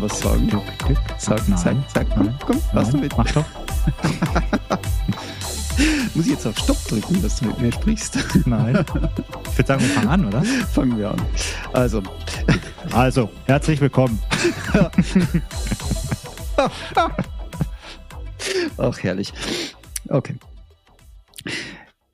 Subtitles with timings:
[0.00, 0.50] Du was sagen.
[1.18, 1.58] Sag, Nein.
[1.58, 2.08] sag, sag.
[2.14, 2.38] Komm, Nein.
[2.46, 3.18] komm, was Nein, damit?
[3.18, 3.44] Mach doch.
[6.14, 8.16] Muss ich jetzt auf Stopp drücken, dass du mit mir sprichst?
[8.46, 8.82] Nein.
[9.50, 10.42] Ich würde sagen, wir fangen an, oder?
[10.72, 11.20] Fangen wir an.
[11.74, 12.02] Also,
[12.92, 14.18] Also, herzlich willkommen.
[18.78, 19.34] ach herrlich.
[20.08, 20.36] Okay.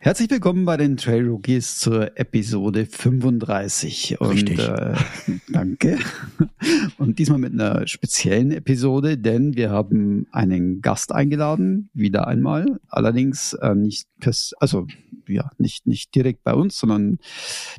[0.07, 4.21] Herzlich willkommen bei den Trail Rookies zur Episode 35.
[4.21, 4.61] Und Richtig.
[4.61, 4.95] Äh,
[5.49, 5.99] danke.
[6.97, 12.79] Und diesmal mit einer speziellen Episode, denn wir haben einen Gast eingeladen, wieder einmal.
[12.87, 14.07] Allerdings äh, nicht,
[14.61, 14.87] also
[15.27, 17.19] ja, nicht, nicht direkt bei uns, sondern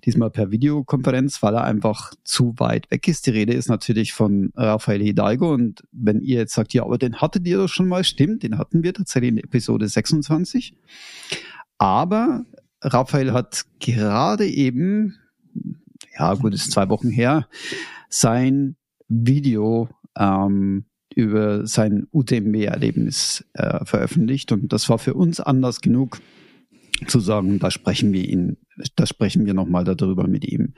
[0.03, 3.25] diesmal per Videokonferenz, weil er einfach zu weit weg ist.
[3.28, 5.53] Die Rede ist natürlich von Rafael Hidalgo.
[5.53, 8.58] Und wenn ihr jetzt sagt, ja, aber den hattet ihr doch schon mal, stimmt, den
[8.58, 10.73] hatten wir tatsächlich in Episode 26.
[11.78, 12.45] Aber
[12.81, 15.16] Raphael hat gerade eben,
[16.17, 17.47] ja gut, ist zwei Wochen her,
[18.09, 18.75] sein
[19.08, 26.19] Video ähm, über sein UTMB-Erlebnis äh, veröffentlicht und das war für uns Anlass genug
[27.08, 28.58] zu sagen, da sprechen wir ihn,
[28.95, 30.73] da sprechen wir nochmal darüber mit ihm.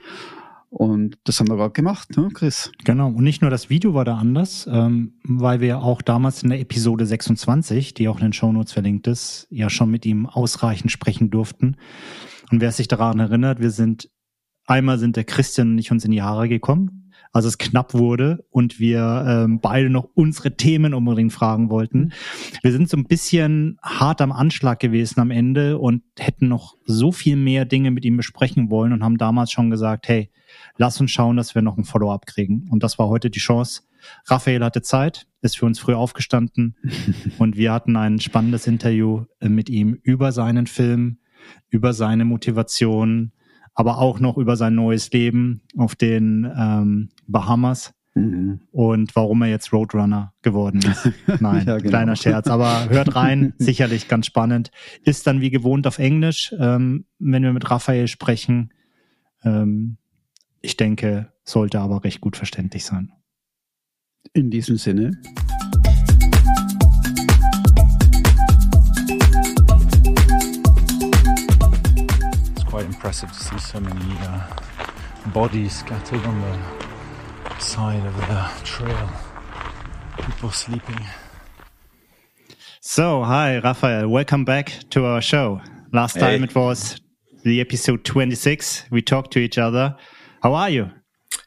[0.70, 2.72] Und das haben wir gerade gemacht, ne, Chris?
[2.84, 3.08] Genau.
[3.08, 6.60] Und nicht nur das Video war da anders, ähm, weil wir auch damals in der
[6.60, 11.32] Episode 26, die auch in den Shownotes verlinkt ist, ja schon mit ihm ausreichend sprechen
[11.32, 11.78] durften.
[12.52, 14.12] Und wer sich daran erinnert, wir sind,
[14.66, 18.44] einmal sind der Christian und ich uns in die Haare gekommen, als es knapp wurde
[18.50, 22.12] und wir ähm, beide noch unsere Themen unbedingt fragen wollten.
[22.64, 27.12] Wir sind so ein bisschen hart am Anschlag gewesen am Ende und hätten noch so
[27.12, 30.32] viel mehr Dinge mit ihm besprechen wollen und haben damals schon gesagt, hey,
[30.78, 32.68] lass uns schauen, dass wir noch ein Follow-up kriegen.
[32.72, 33.84] Und das war heute die Chance.
[34.26, 36.76] Raphael hatte Zeit, ist für uns früh aufgestanden
[37.38, 41.20] und wir hatten ein spannendes Interview äh, mit ihm über seinen Film,
[41.70, 43.34] über seine Motivation,
[43.74, 48.62] aber auch noch über sein neues Leben auf den ähm, Bahamas Mhm.
[48.72, 51.10] und warum er jetzt Roadrunner geworden ist.
[51.42, 51.90] Nein, Ja, genau.
[51.90, 52.48] kleiner Scherz.
[52.48, 54.72] Aber hört rein, sicherlich ganz spannend.
[55.06, 58.74] Ist dann wie gewohnt auf Englisch, ähm, wenn wir mit Raphael sprechen.
[59.44, 59.98] Ähm,
[60.60, 63.12] ich denke, sollte aber recht gut verständlich sein.
[64.34, 65.12] In diesem Sinne.
[72.70, 74.42] Quite impressive to see so many uh,
[75.34, 79.10] bodies scattered on the side of the trail.
[80.24, 81.00] People sleeping.
[82.80, 84.08] So, hi, Rafael.
[84.08, 85.62] Welcome back to our show.
[85.92, 86.22] Last Hey.
[86.22, 87.02] time it was
[87.44, 88.84] the episode 26.
[88.92, 89.96] We talked to each other.
[90.44, 90.92] How are you?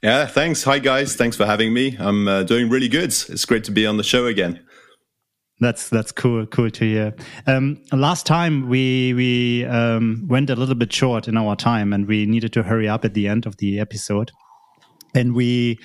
[0.03, 0.65] Yeah, thanks.
[0.65, 1.15] Hi, guys.
[1.15, 1.97] Thanks for having me.
[2.00, 3.11] I'm uh, doing really good.
[3.11, 4.59] It's great to be on the show again.
[5.62, 7.15] That's that's cool, cool to hear.
[7.47, 12.09] Um, last time we we um, went a little bit short in our time, and
[12.09, 14.33] we needed to hurry up at the end of the episode.
[15.15, 15.78] And we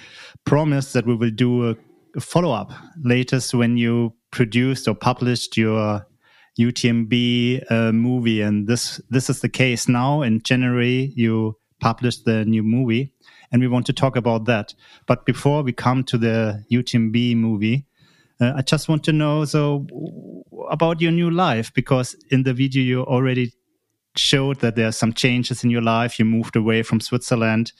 [0.46, 1.76] promised that we will do a,
[2.20, 2.72] follow up
[3.04, 6.08] latest when you produced or published your
[6.59, 10.24] UTMB uh, movie, and this this is the case now.
[10.24, 13.14] In January, you published the new movie,
[13.52, 14.74] and we want to talk about that.
[15.06, 17.87] But before we come to the UTMB movie.
[18.40, 19.86] Uh, I just want to know so
[20.70, 23.53] about your new life because in the video you already
[24.16, 26.20] showed that there are some changes in your life.
[26.20, 27.72] You moved away from Switzerland.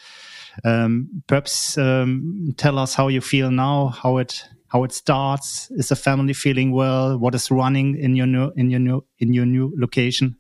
[0.66, 5.70] Um, perhaps um, tell us how you feel now, how it how it starts.
[5.72, 7.18] Is the family feeling well?
[7.18, 10.38] What is running in your new in your new in your new location?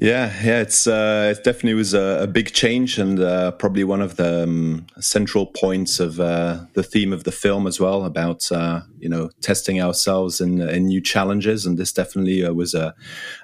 [0.00, 4.00] Yeah, yeah, it's uh, it definitely was a, a big change and uh, probably one
[4.00, 8.50] of the um, central points of uh, the theme of the film as well about
[8.50, 11.66] uh, you know testing ourselves in, in new challenges.
[11.66, 12.94] And this definitely uh, was a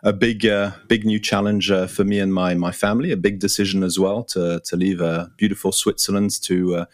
[0.03, 3.83] a big uh, big new challenge for me and my my family a big decision
[3.83, 5.03] as well to to leave
[5.37, 6.87] beautiful Switzerland to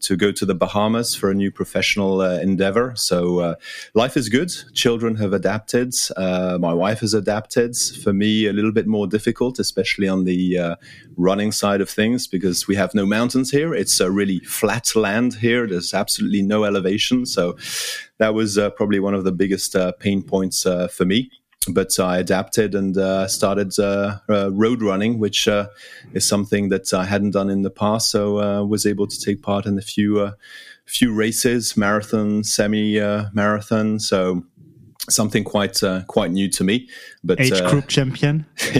[0.00, 2.92] to go to the Bahamas for a new professional uh, endeavor.
[2.96, 3.54] So uh,
[3.94, 4.50] life is good.
[4.74, 5.94] Children have adapted.
[6.16, 7.76] Uh, my wife has adapted.
[7.76, 10.76] For me, a little bit more difficult, especially on the uh,
[11.16, 13.74] running side of things, because we have no mountains here.
[13.74, 15.66] It's a really flat land here.
[15.66, 17.26] There's absolutely no elevation.
[17.26, 17.56] So
[18.18, 21.30] that was uh, probably one of the biggest uh, pain points for me
[21.68, 25.68] but I adapted and uh, started uh, uh, road running, which uh,
[26.12, 28.10] is something that I hadn't done in the past.
[28.10, 30.32] So uh, was able to take part in a few uh,
[30.86, 32.98] few races, marathon, semi
[33.32, 34.00] marathon.
[34.00, 34.44] So
[35.08, 36.88] something quite uh, quite new to me.
[37.22, 38.46] But age uh, group champion.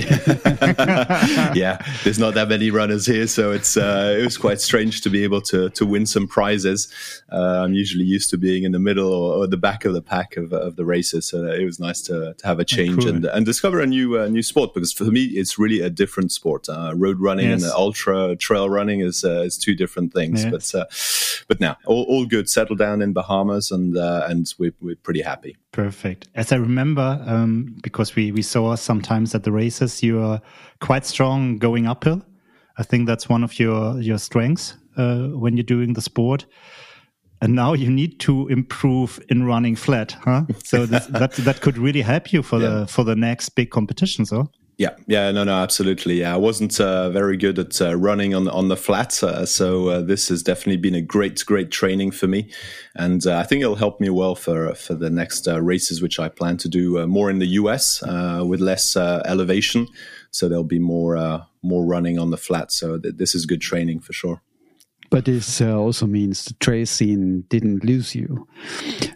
[1.55, 5.11] yeah, there's not that many runners here, so it's uh, it was quite strange to
[5.11, 6.93] be able to to win some prizes.
[7.31, 10.03] Uh, I'm usually used to being in the middle or, or, the back of the
[10.03, 13.25] pack of, of the races, so it was nice to, to have a change and
[13.27, 16.69] and discover a new uh, new sport because for me it's really a different sport.
[16.69, 17.63] Uh, road running yes.
[17.63, 20.73] and ultra trail running is is two different things, yes.
[20.73, 22.49] but but now all, all good.
[22.49, 25.57] Settled down in Bahamas and and we're we're pretty happy.
[25.73, 26.29] Perfect.
[26.35, 30.41] As I remember, um, because we, we saw sometimes at the races, you are
[30.81, 32.23] quite strong going uphill.
[32.77, 36.47] I think that's one of your, your strengths uh, when you're doing the sport.
[37.43, 40.45] And now you need to improve in running flat, huh?
[40.65, 42.69] So this, that that could really help you for yeah.
[42.69, 44.51] the for the next big competition, so.
[44.81, 46.21] Yeah, yeah, no, no, absolutely.
[46.21, 49.89] Yeah, I wasn't uh, very good at uh, running on on the flat, uh, so
[49.89, 52.51] uh, this has definitely been a great, great training for me,
[52.97, 56.19] and uh, I think it'll help me well for for the next uh, races, which
[56.19, 58.03] I plan to do more in the US
[58.43, 59.87] with less elevation.
[60.31, 62.73] So there'll be more more running on the flat.
[62.73, 64.41] So th- this is good training for sure.
[65.11, 68.47] But this uh, also means the trail scene didn't lose you.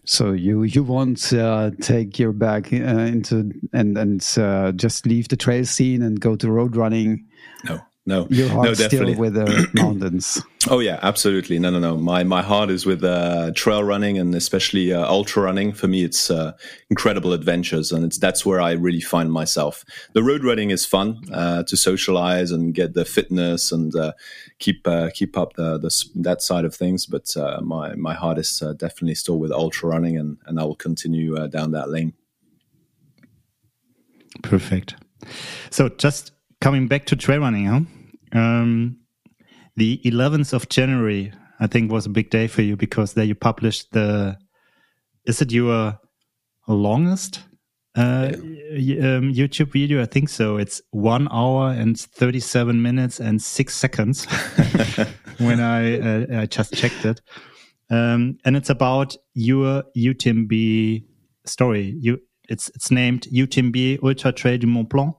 [0.04, 5.28] So you you won't uh, take your back uh, into and and uh, just leave
[5.28, 7.26] the trail scene and go to road running.
[7.64, 10.42] No, no, your heart no, still with the mountains.
[10.68, 11.58] Oh yeah, absolutely.
[11.58, 11.96] No, no, no.
[11.96, 15.72] My my heart is with uh, trail running and especially uh, ultra running.
[15.72, 16.52] For me, it's uh,
[16.90, 19.86] incredible adventures, and it's that's where I really find myself.
[20.12, 24.12] The road running is fun uh, to socialize and get the fitness and uh,
[24.58, 27.06] keep uh, keep up the, the, that side of things.
[27.06, 31.48] But my my heart is definitely still with ultra running, and and I will continue
[31.48, 32.12] down that lane.
[34.42, 34.96] Perfect.
[35.70, 36.32] So just
[36.64, 37.80] coming back to trail running, huh?
[38.32, 38.96] Um,
[39.76, 41.30] the 11th of January,
[41.60, 44.38] I think, was a big day for you because there you published the.
[45.26, 45.98] Is it your
[46.66, 47.42] longest
[47.96, 48.32] uh,
[48.70, 49.16] yeah.
[49.16, 50.00] um, YouTube video?
[50.00, 50.56] I think so.
[50.56, 54.24] It's one hour and 37 minutes and six seconds
[55.38, 57.20] when I uh, I just checked it.
[57.90, 61.04] Um, and it's about your UTMB
[61.44, 61.94] story.
[62.00, 65.14] You, it's it's named UTMB Ultra Trail du Mont Blanc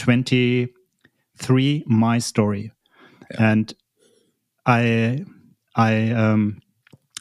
[0.00, 2.72] 23 my story.
[3.30, 3.50] Yeah.
[3.52, 3.74] and
[4.66, 5.24] i
[5.76, 6.60] i um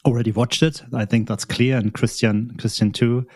[0.06, 0.82] already watched it.
[0.94, 3.28] I think that's clear and christian christian too.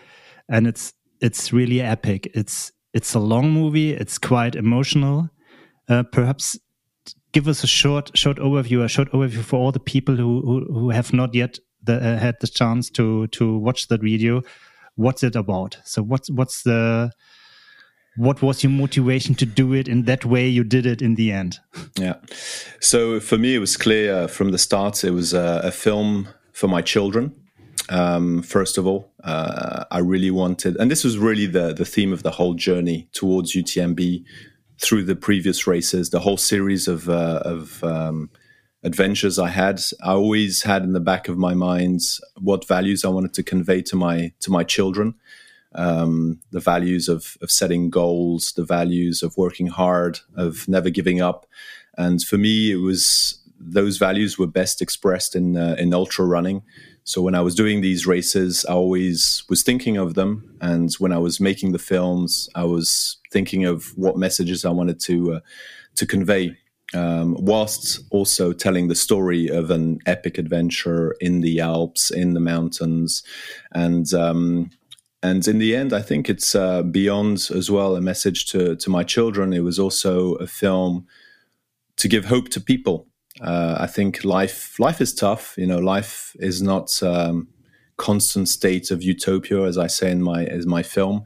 [0.49, 2.31] And it's it's really epic.
[2.33, 3.91] It's it's a long movie.
[3.91, 5.29] It's quite emotional.
[5.89, 6.57] Uh, perhaps
[7.33, 10.73] give us a short short overview a short overview for all the people who who,
[10.73, 14.41] who have not yet the, uh, had the chance to to watch that video.
[14.95, 15.77] What's it about?
[15.83, 17.11] So what's what's the
[18.15, 20.47] what was your motivation to do it in that way?
[20.47, 21.59] You did it in the end.
[21.97, 22.15] Yeah.
[22.79, 26.27] So for me it was clear uh, from the start it was uh, a film
[26.51, 27.35] for my children.
[27.89, 32.13] Um, first of all uh, i really wanted and this was really the the theme
[32.13, 34.23] of the whole journey towards utmb
[34.81, 38.29] through the previous races the whole series of uh, of um,
[38.83, 39.81] adventures i had.
[40.01, 42.01] I always had in the back of my mind
[42.39, 45.15] what values i wanted to convey to my to my children
[45.75, 51.21] um, the values of, of setting goals, the values of working hard, of never giving
[51.21, 51.45] up.
[51.97, 56.63] And for me, it was those values were best expressed in uh, in ultra running.
[57.05, 61.11] So when I was doing these races, I always was thinking of them, and when
[61.11, 65.39] I was making the films, I was thinking of what messages I wanted to uh,
[65.95, 66.57] to convey,
[66.93, 72.39] um, whilst also telling the story of an epic adventure in the Alps, in the
[72.39, 73.23] mountains,
[73.73, 74.69] and um,
[75.23, 78.89] and in the end, I think it's uh, beyond as well a message to to
[78.89, 79.53] my children.
[79.53, 81.07] It was also a film
[81.95, 83.07] to give hope to people.
[83.41, 85.55] Uh, I think life life is tough.
[85.57, 87.47] You know, life is not um,
[87.95, 91.23] constant state of utopia, as I say in my as my film.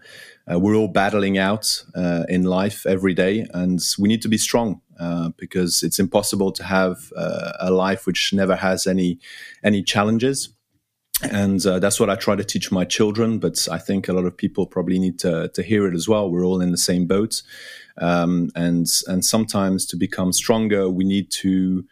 [0.49, 4.37] Uh, we're all battling out uh, in life every day, and we need to be
[4.37, 9.17] strong uh, because it's impossible to have uh, a life which never has any
[9.63, 10.49] any challenges
[11.23, 13.39] and uh, that's what I try to teach my children.
[13.39, 16.29] But I think a lot of people probably need to to hear it as well.
[16.29, 17.41] We're all in the same boat,
[17.97, 21.85] um, and and sometimes to become stronger, we need to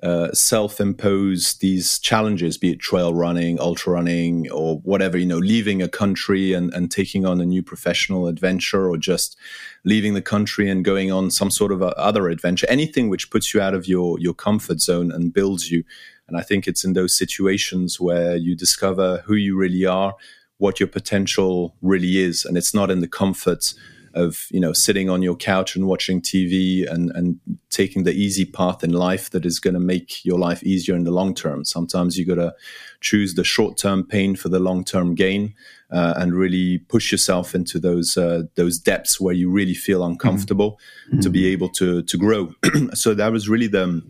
[0.00, 5.18] uh, self-impose these challenges, be it trail running, ultra running, or whatever.
[5.18, 9.36] You know, leaving a country and and taking on a new professional adventure, or just
[9.84, 12.66] leaving the country and going on some sort of other adventure.
[12.68, 15.82] Anything which puts you out of your your comfort zone and builds you
[16.28, 20.14] and I think it's in those situations where you discover who you really are,
[20.58, 22.44] what your potential really is.
[22.44, 23.74] And it's not in the comfort
[24.14, 27.38] of you know sitting on your couch and watching TV and and
[27.70, 31.04] taking the easy path in life that is going to make your life easier in
[31.04, 31.64] the long term.
[31.64, 32.54] Sometimes you got to
[33.00, 35.54] choose the short term pain for the long term gain,
[35.90, 40.80] uh, and really push yourself into those uh, those depths where you really feel uncomfortable
[41.08, 41.20] mm-hmm.
[41.20, 42.52] to be able to to grow.
[42.94, 44.02] so that was really the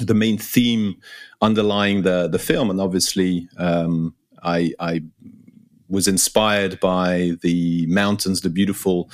[0.00, 0.96] the main theme
[1.40, 5.02] underlying the the film, and obviously um, I, I
[5.88, 9.10] was inspired by the mountains, the beautiful.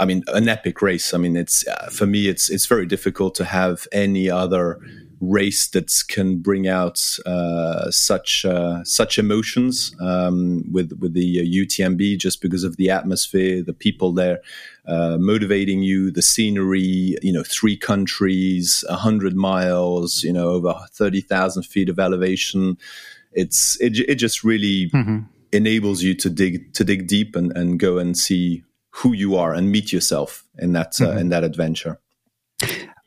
[0.00, 1.12] I mean, an epic race.
[1.12, 4.80] I mean, it's uh, for me, it's it's very difficult to have any other
[5.20, 12.14] race that can bring out uh, such uh, such emotions um, with with the UTMB,
[12.14, 14.40] uh, just because of the atmosphere, the people there
[14.86, 17.16] uh, motivating you, the scenery.
[17.22, 20.22] You know, three countries, hundred miles.
[20.22, 22.78] You know, over thirty thousand feet of elevation.
[23.32, 24.90] It's it, it just really.
[24.90, 25.18] Mm-hmm
[25.50, 29.54] enables you to dig to dig deep and, and go and see who you are
[29.54, 31.18] and meet yourself in that uh, mm-hmm.
[31.18, 31.98] in that adventure.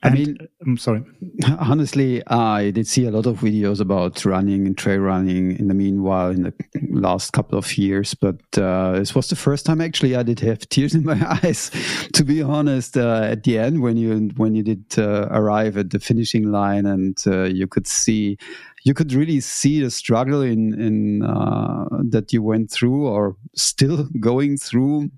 [0.03, 1.03] I mean, I'm sorry.
[1.60, 5.75] Honestly, I did see a lot of videos about running and trail running in the
[5.75, 6.53] meanwhile in the
[6.89, 10.60] last couple of years, but uh, this was the first time actually I did have
[10.70, 11.70] tears in my eyes.
[12.13, 15.91] To be honest, uh, at the end when you when you did uh, arrive at
[15.91, 18.38] the finishing line and uh, you could see
[18.84, 24.08] you could really see the struggle in in uh, that you went through or still
[24.20, 25.12] going through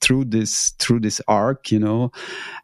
[0.00, 2.10] through this through this arc you know?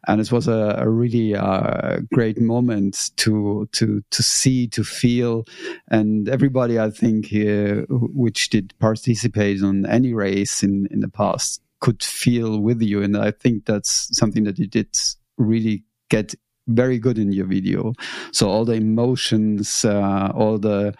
[0.07, 5.45] And it was a, a really uh, great moment to to to see to feel.
[5.89, 11.61] And everybody i think here which did participate on any race in in the past
[11.79, 13.03] could feel with you.
[13.03, 14.95] And i think that's something that you did
[15.37, 16.35] really get
[16.67, 17.93] very good in your video.
[18.31, 20.93] So all the emotions, uh, all the,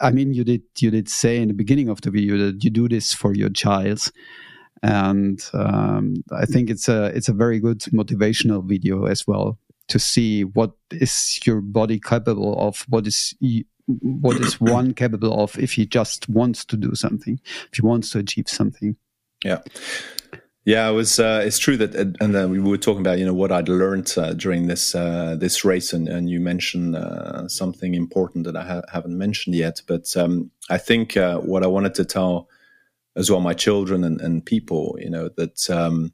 [0.00, 2.70] I mean, you did you did say in the beginning of the video that you
[2.70, 4.10] do this for your child,
[4.84, 9.98] and um, I think it's a it's a very good motivational video as well to
[9.98, 13.34] see what is your body capable of, what is
[13.86, 17.40] what is one capable of if he just wants to do something,
[17.72, 18.94] if he wants to achieve something.
[19.42, 19.60] Yeah.
[20.66, 21.20] Yeah, it was.
[21.20, 24.14] Uh, it's true that, and then we were talking about you know what I'd learned
[24.16, 28.64] uh, during this uh, this race, and, and you mentioned uh, something important that I
[28.64, 29.82] ha- haven't mentioned yet.
[29.86, 32.48] But um, I think uh, what I wanted to tell
[33.16, 36.12] as well my children and, and people, you know, that um,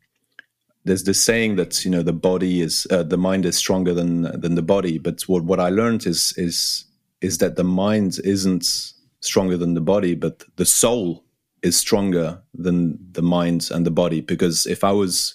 [0.85, 4.23] there's this saying that you know the body is uh, the mind is stronger than
[4.41, 4.99] than the body.
[4.99, 6.85] But what what I learned is is
[7.21, 11.25] is that the mind isn't stronger than the body, but the soul
[11.63, 15.35] is stronger than the mind and the body because if I was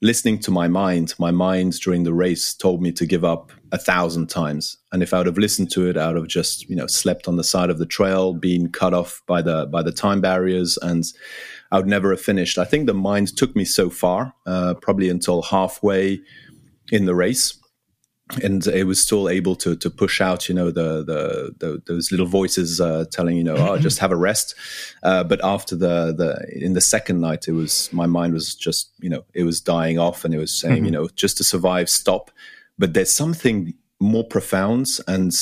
[0.00, 3.78] listening to my mind, my mind during the race told me to give up a
[3.78, 4.76] thousand times.
[4.92, 7.28] And if I would have listened to it, I would have just, you know, slept
[7.28, 10.78] on the side of the trail, been cut off by the by the time barriers,
[10.82, 11.04] and
[11.70, 12.58] I would never have finished.
[12.58, 16.20] I think the mind took me so far, uh, probably until halfway
[16.90, 17.60] in the race
[18.42, 22.10] and it was still able to to push out, you know, the the, the those
[22.10, 24.54] little voices uh, telling you know, oh, just have a rest.
[25.02, 28.90] Uh, but after the the in the second night, it was my mind was just
[29.00, 30.84] you know it was dying off, and it was saying mm-hmm.
[30.86, 32.30] you know just to survive, stop.
[32.80, 35.36] But there's something more profound, and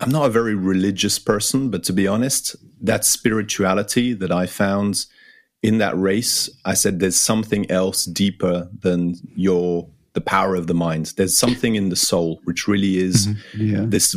[0.00, 5.04] I'm not a very religious person, but to be honest, that spirituality that I found
[5.62, 10.74] in that race, I said there's something else deeper than your the power of the
[10.74, 11.12] mind.
[11.16, 13.66] There's something in the soul which really is mm-hmm.
[13.66, 13.84] yeah.
[13.86, 14.16] this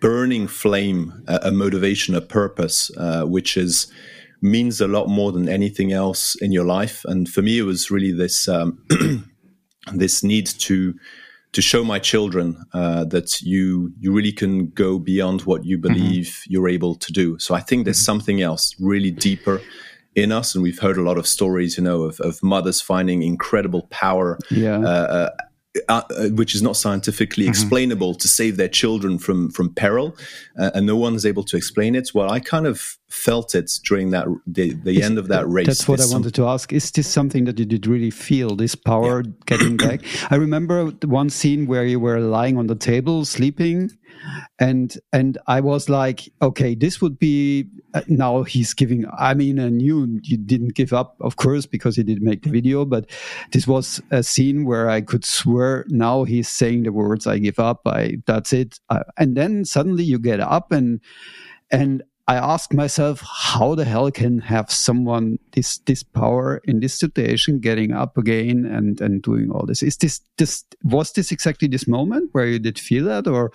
[0.00, 3.86] burning flame, a, a motivation, a purpose, uh, which is
[4.42, 7.04] means a lot more than anything else in your life.
[7.06, 8.84] And for me, it was really this um,
[9.92, 10.94] this need to
[11.56, 15.94] to show my children uh, that you you really can go beyond what you mm-hmm.
[15.94, 16.52] believe mm-hmm.
[16.52, 17.38] you're able to do.
[17.38, 18.12] So I think there's mm-hmm.
[18.12, 19.62] something else really deeper
[20.14, 23.22] in us, and we've heard a lot of stories, you know, of, of mothers finding
[23.22, 24.80] incredible power, yeah.
[24.80, 25.30] Uh,
[25.88, 27.50] uh, uh, which is not scientifically mm-hmm.
[27.50, 30.16] explainable to save their children from from peril,
[30.58, 32.10] uh, and no one is able to explain it.
[32.14, 35.66] Well, I kind of felt it during that the, the end of that race.
[35.66, 36.72] That's what I wanted to ask.
[36.72, 38.56] Is this something that you did really feel?
[38.56, 39.30] This power yeah.
[39.46, 40.00] getting back?
[40.30, 43.90] I remember one scene where you were lying on the table sleeping
[44.58, 49.04] and and I was like, okay, this would be uh, now he's giving.
[49.18, 52.50] I mean, and you you didn't give up, of course, because he did make the
[52.50, 53.10] video, but
[53.52, 57.58] this was a scene where I could swear now he's saying the words, "I give
[57.58, 61.00] up," I that's it, uh, and then suddenly you get up and
[61.70, 66.94] and I ask myself, how the hell can have someone this this power in this
[66.94, 69.82] situation, getting up again and and doing all this?
[69.82, 73.52] Is this this was this exactly this moment where you did feel that, or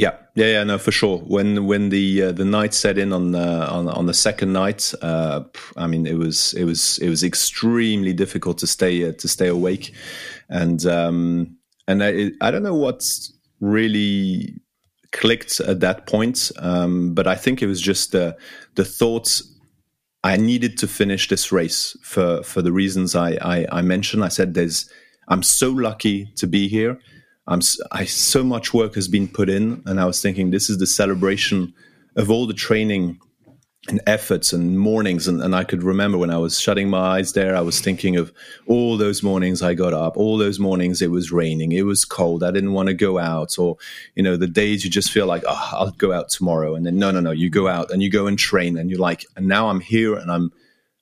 [0.00, 1.18] Yeah, yeah, yeah, no, for sure.
[1.18, 4.94] When when the uh, the night set in on uh, on on the second night,
[5.02, 5.42] uh,
[5.76, 9.48] I mean, it was it was it was extremely difficult to stay uh, to stay
[9.48, 9.92] awake,
[10.48, 11.54] and um,
[11.86, 13.30] and I, I don't know what's
[13.60, 14.54] really
[15.12, 18.38] clicked at that point, um, but I think it was just the
[18.76, 19.42] the thoughts.
[20.24, 24.24] I needed to finish this race for for the reasons I I, I mentioned.
[24.24, 24.88] I said, "There's
[25.28, 26.98] I'm so lucky to be here."
[27.46, 30.78] I'm I so much work has been put in, and I was thinking this is
[30.78, 31.74] the celebration
[32.16, 33.18] of all the training
[33.88, 37.32] and efforts and mornings and, and I could remember when I was shutting my eyes
[37.32, 38.30] there, I was thinking of
[38.66, 42.44] all those mornings I got up, all those mornings it was raining, it was cold,
[42.44, 43.78] I didn't want to go out, or
[44.14, 46.74] you know, the days you just feel like, oh, I'll go out tomorrow.
[46.74, 48.98] And then no, no, no, you go out and you go and train and you're
[48.98, 50.52] like, and now I'm here and I'm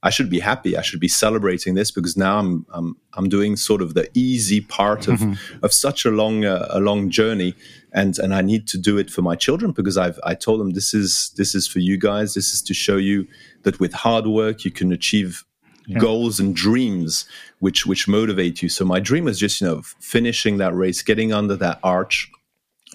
[0.02, 0.76] I should be happy.
[0.76, 4.60] I should be celebrating this because now I'm I'm I'm doing sort of the easy
[4.60, 5.64] part of mm-hmm.
[5.64, 7.54] of such a long uh, a long journey,
[7.92, 10.70] and and I need to do it for my children because I've I told them
[10.70, 12.34] this is this is for you guys.
[12.34, 13.26] This is to show you
[13.64, 15.44] that with hard work you can achieve
[15.88, 15.98] yeah.
[15.98, 17.24] goals and dreams
[17.58, 18.68] which which motivate you.
[18.68, 22.30] So my dream was just you know finishing that race, getting under that arch,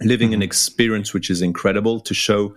[0.01, 0.35] living mm-hmm.
[0.35, 2.55] an experience which is incredible to show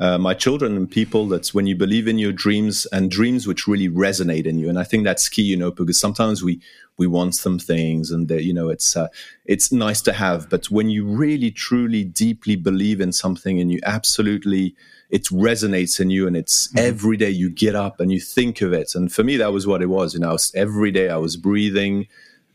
[0.00, 3.68] uh, my children and people that's when you believe in your dreams and dreams which
[3.68, 4.68] really resonate in you.
[4.68, 6.60] And i think that's key you know because sometimes we
[6.96, 9.08] we want some things and you know it's uh,
[9.46, 10.50] it's nice to have.
[10.50, 14.74] But when you really truly deeply believe in something and you absolutely
[15.08, 16.78] it resonates in you and it's mm-hmm.
[16.78, 18.94] every day you get up and you think of it.
[18.94, 22.06] And for me that was what it was you know every day i was breathing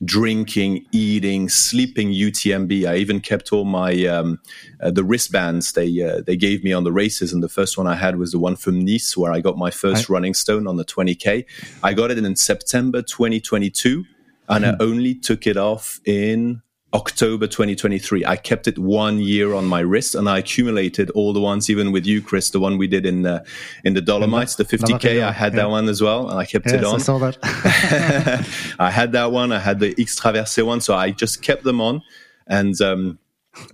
[0.03, 2.85] drinking, eating, sleeping UTMB.
[2.85, 4.39] I even kept all my um,
[4.81, 7.87] uh, the wristbands they uh, they gave me on the races, and the first one
[7.87, 10.15] I had was the one from Nice, where I got my first right.
[10.15, 11.45] running stone on the 20k.
[11.83, 14.03] I got it in September 2022,
[14.49, 14.81] and I hmm.
[14.81, 16.61] only took it off in
[16.95, 18.25] October 2023.
[18.25, 21.91] I kept it one year on my wrist, and I accumulated all the ones, even
[21.91, 23.45] with you, Chris, the one we did in the
[23.83, 25.21] in the Dolomites, the 50k.
[25.21, 25.63] I had yeah.
[25.63, 26.95] that one as well, and I kept yes, it on.
[26.95, 27.37] I saw that.
[28.79, 29.51] I had that one.
[29.51, 32.01] I had the X Traversée one, so I just kept them on,
[32.47, 32.79] and.
[32.81, 33.19] Um,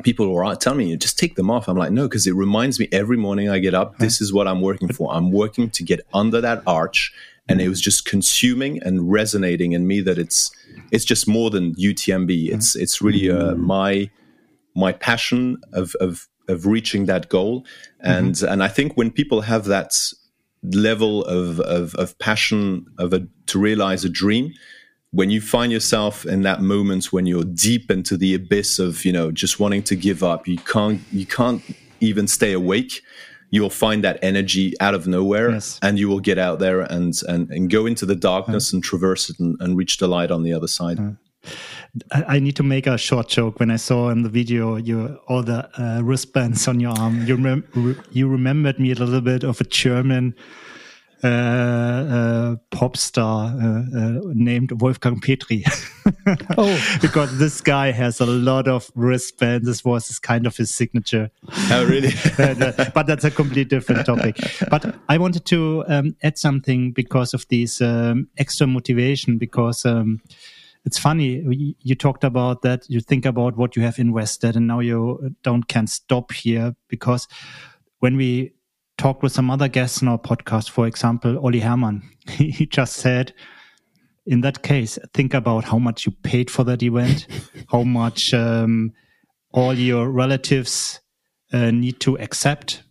[0.03, 2.87] people were telling me just take them off i'm like no because it reminds me
[2.91, 6.01] every morning i get up this is what i'm working for i'm working to get
[6.13, 7.11] under that arch
[7.51, 10.51] and it was just consuming and resonating in me that it's
[10.91, 12.51] it's just more than UTMB.
[12.51, 14.09] It's it's really uh, my
[14.75, 17.65] my passion of of of reaching that goal,
[17.99, 18.51] and mm-hmm.
[18.51, 19.93] and I think when people have that
[20.63, 24.53] level of of, of passion of a to realize a dream,
[25.11, 29.11] when you find yourself in that moment when you're deep into the abyss of you
[29.11, 31.61] know just wanting to give up, you can't you can't
[31.99, 33.01] even stay awake
[33.51, 35.77] you will find that energy out of nowhere yes.
[35.81, 39.29] and you will get out there and, and, and go into the darkness and traverse
[39.29, 40.97] it and, and, reach the light on the other side.
[42.11, 43.59] I need to make a short joke.
[43.59, 47.35] When I saw in the video you all the uh, wristbands on your arm, you,
[47.35, 50.35] rem you remembered me a little bit of a German
[51.23, 55.63] uh, uh, pop star uh, uh, named Wolfgang Petry.
[56.57, 59.67] oh, because this guy has a lot of wristbands.
[59.67, 61.29] This was his kind of his signature.
[61.69, 62.11] Oh, really?
[62.93, 64.37] but that's a completely different topic.
[64.69, 69.37] But I wanted to um, add something because of this um, extra motivation.
[69.37, 70.21] Because um,
[70.85, 72.89] it's funny you talked about that.
[72.89, 77.27] You think about what you have invested, and now you don't can stop here because
[77.99, 78.53] when we
[79.01, 82.03] talked with some other guests in our podcast, for example, Olli Hermann.
[82.29, 83.33] he just said,
[84.27, 87.25] in that case, think about how much you paid for that event,
[87.71, 88.91] how much um,
[89.53, 90.99] all your relatives
[91.51, 92.83] uh, need to accept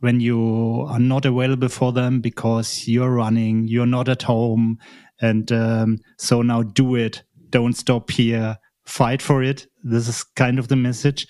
[0.00, 4.76] when you are not available for them because you're running, you're not at home.
[5.22, 7.22] And um, so now do it.
[7.48, 8.58] Don't stop here.
[8.84, 9.66] Fight for it.
[9.82, 11.26] This is kind of the message.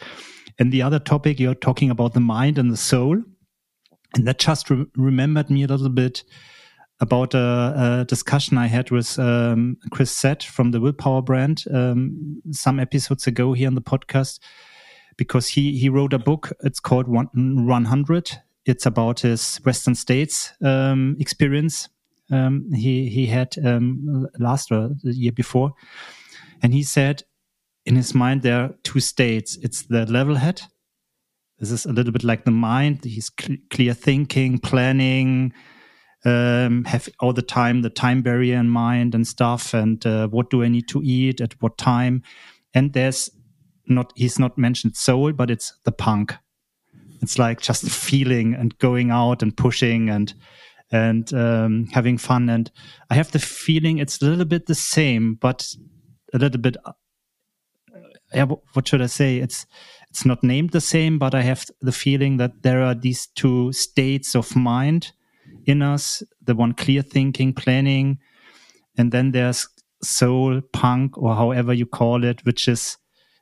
[0.58, 3.22] And the other topic, you're talking about the mind and the soul.
[4.14, 6.24] And that just re remembered me a little bit
[7.00, 12.40] about a, a discussion I had with um, Chris Sett from the Willpower brand um,
[12.52, 14.38] some episodes ago here on the podcast,
[15.16, 16.52] because he he wrote a book.
[16.62, 18.30] It's called One, 100.
[18.66, 21.88] It's about his Western States um, experience
[22.30, 25.74] um, he he had um, last or the year before,
[26.62, 27.22] and he said
[27.84, 29.58] in his mind there are two states.
[29.62, 30.62] It's the level head
[31.58, 33.04] this is a little bit like the mind.
[33.04, 35.52] He's cl clear thinking, planning,
[36.24, 39.74] um, have all the time the time barrier in mind and stuff.
[39.74, 42.22] And uh, what do I need to eat at what time?
[42.74, 43.30] And there's
[43.86, 46.34] not, he's not mentioned soul, but it's the punk.
[47.22, 50.34] It's like just feeling and going out and pushing and,
[50.90, 52.48] and um, having fun.
[52.48, 52.70] And
[53.10, 55.74] I have the feeling it's a little bit the same, but
[56.32, 56.92] a little bit, uh,
[58.34, 59.38] yeah, what should I say?
[59.38, 59.66] It's,
[60.14, 63.72] it's not named the same, but I have the feeling that there are these two
[63.72, 65.10] states of mind
[65.66, 68.20] in us the one clear thinking, planning,
[68.96, 69.68] and then there's
[70.04, 72.96] soul, punk, or however you call it, which is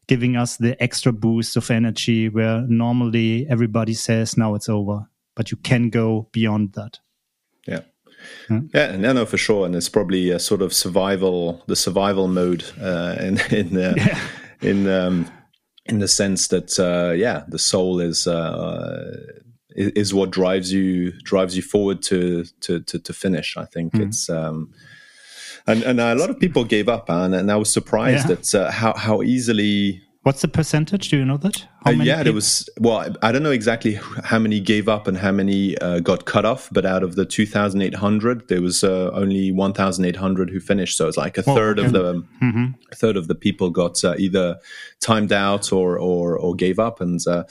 [0.07, 5.51] giving us the extra boost of energy where normally everybody says, now it's over, but
[5.51, 7.01] you can go beyond that.
[7.69, 7.81] Yeah.
[8.73, 12.65] Yeah, no, no, for sure, and it's probably a sort of survival, the survival mode
[12.81, 14.21] uh, in in uh, yeah.
[14.63, 15.27] in um,
[15.87, 19.17] in the sense that uh, yeah, the soul is uh,
[19.75, 23.57] is what drives you drives you forward to to to, to finish.
[23.57, 24.07] I think mm.
[24.07, 24.29] it's.
[24.29, 24.73] Um,
[25.65, 28.35] and, and a lot of people gave up, and, and I was surprised yeah.
[28.35, 31.09] at uh, how how easily What's the percentage?
[31.09, 31.67] Do you know that?
[31.85, 32.25] Uh, yeah, people?
[32.25, 32.71] there was.
[32.79, 36.45] Well, I don't know exactly how many gave up and how many uh, got cut
[36.45, 40.97] off, but out of the 2,800, there was uh, only 1,800 who finished.
[40.97, 41.87] So it's like a oh, third okay.
[41.87, 42.67] of the mm-hmm.
[42.93, 44.61] a third of the people got uh, either
[45.01, 47.43] timed out or or, or gave up, and uh,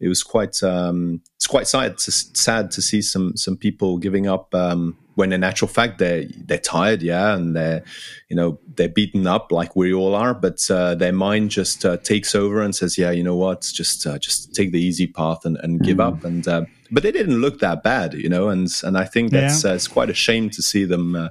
[0.00, 4.26] it was quite um, it's quite sad to, sad to see some some people giving
[4.26, 4.52] up.
[4.56, 7.82] Um, when in actual fact they're they're tired, yeah, and they're
[8.28, 11.96] you know they're beaten up like we all are, but uh, their mind just uh,
[11.96, 15.44] takes over and says, yeah, you know what, just uh, just take the easy path
[15.44, 16.06] and, and give mm.
[16.06, 16.22] up.
[16.22, 19.64] And uh, but they didn't look that bad, you know, and and I think that's
[19.64, 19.72] yeah.
[19.72, 21.30] Uh, it's quite a shame to see them, uh,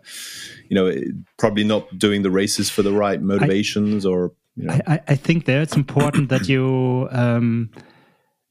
[0.67, 0.93] you know,
[1.37, 4.33] probably not doing the races for the right motivations I, or.
[4.57, 4.79] You know.
[4.85, 7.07] I, I think there it's important that you.
[7.11, 7.69] Um,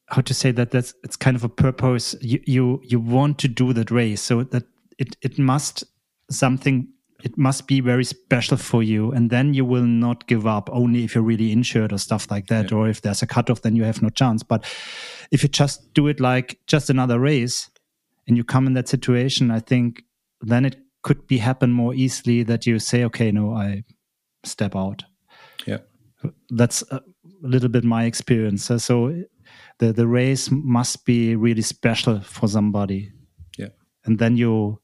[0.09, 3.49] how to say that that's it's kind of a purpose you you you want to
[3.49, 4.62] do that race so that
[4.99, 5.85] it it must
[6.31, 6.89] something
[7.25, 11.03] it must be very special for you and then you will not give up only
[11.05, 12.77] if you're really injured or stuff like that yeah.
[12.77, 14.43] or if there's a cutoff then you have no chance.
[14.43, 14.65] But
[15.31, 17.71] if you just do it like just another race
[18.29, 20.03] and you come in that situation i think
[20.41, 23.85] then it could be happen more easily that you say okay no i
[24.47, 25.05] step out.
[25.67, 25.79] Yeah.
[26.51, 27.03] That's a
[27.43, 28.65] little bit my experience.
[28.65, 29.25] So
[29.79, 33.13] the the race must be really special for somebody.
[33.59, 33.69] Yeah.
[34.05, 34.81] And then you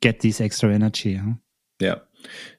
[0.00, 1.14] get this extra energy.
[1.14, 1.32] Huh?
[1.78, 1.96] Yeah.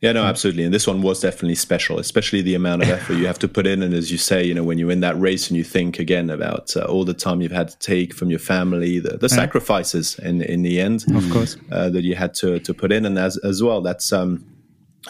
[0.02, 0.63] Yeah, no, absolutely.
[0.63, 3.67] And this one was definitely special, especially the amount of effort you have to put
[3.67, 3.84] in.
[3.84, 6.30] And as you say, you know, when you're in that race and you think again
[6.30, 9.36] about uh, all the time you've had to take from your family, the, the yeah.
[9.36, 13.06] sacrifices in in the end, of course, uh, that you had to to put in,
[13.06, 14.45] and as as well, that's um,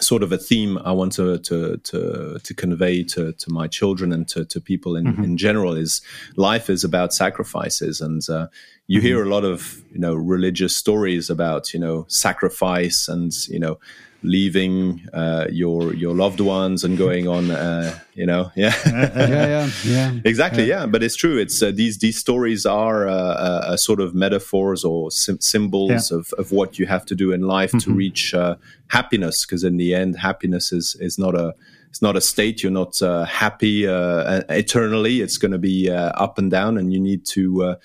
[0.00, 4.12] sort of a theme I want to to to, to convey to, to my children
[4.12, 5.24] and to, to people in, mm-hmm.
[5.24, 6.02] in general is
[6.36, 8.48] life is about sacrifices and uh,
[8.86, 9.06] you mm-hmm.
[9.06, 13.78] hear a lot of you know religious stories about you know sacrifice and you know
[14.22, 19.70] leaving uh, your your loved ones and going on uh, you know yeah yeah yeah
[19.84, 20.80] yeah exactly yeah.
[20.80, 20.86] yeah.
[20.86, 24.84] but it's true it's uh, these these stories are uh, uh, a sort of metaphors
[24.84, 26.18] or sim- symbols yeah.
[26.18, 27.90] of, of what you have to do in life mm-hmm.
[27.90, 28.56] to reach uh,
[28.88, 31.54] happiness because in the end happiness is is not a
[31.88, 36.78] it's not a state you're not happy eternally it's going to be up and down
[36.78, 37.76] and you need to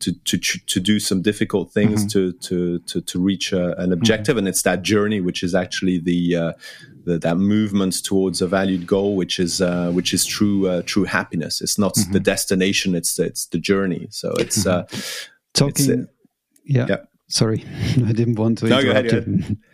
[0.00, 2.08] to to to do some difficult things mm-hmm.
[2.08, 4.38] to to to to reach a, an objective, mm-hmm.
[4.40, 6.52] and it's that journey which is actually the, uh,
[7.04, 11.04] the, that movement towards a valued goal, which is uh, which is true uh, true
[11.04, 11.60] happiness.
[11.60, 12.12] It's not mm-hmm.
[12.12, 14.08] the destination; it's it's the journey.
[14.10, 14.84] So it's uh,
[15.54, 15.90] talking.
[15.90, 16.10] It's,
[16.64, 16.86] yeah.
[16.88, 16.96] yeah.
[17.28, 17.64] Sorry,
[18.06, 19.56] I didn't want to interrupt no, you.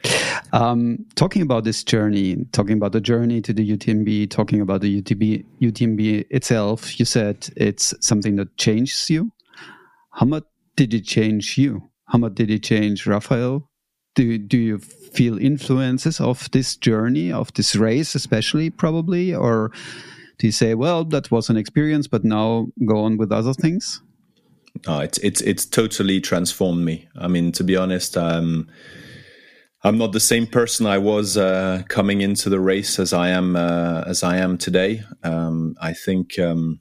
[0.55, 5.01] Um, talking about this journey, talking about the journey to the UTMB, talking about the
[5.01, 9.33] UTB, UTMB itself, you said it's something that changes you.
[10.13, 10.45] How much
[10.77, 11.91] did it change you?
[12.07, 13.69] How much did it change Rafael?
[14.15, 19.35] Do, do you feel influences of this journey, of this race, especially probably?
[19.35, 19.73] Or
[20.39, 24.03] do you say, well, that was an experience, but now go on with other things?
[24.87, 27.07] No, it's it's it's totally transformed me.
[27.17, 28.69] I mean, to be honest, um,
[29.85, 33.55] I'm not the same person I was uh, coming into the race as I am
[33.55, 35.05] uh, as I am today.
[35.23, 36.81] Um, I think um,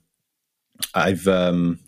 [0.94, 1.80] I've um,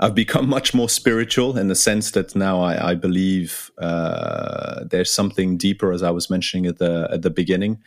[0.00, 5.12] I've become much more spiritual in the sense that now I, I believe uh, there's
[5.12, 7.82] something deeper, as I was mentioning at the at the beginning.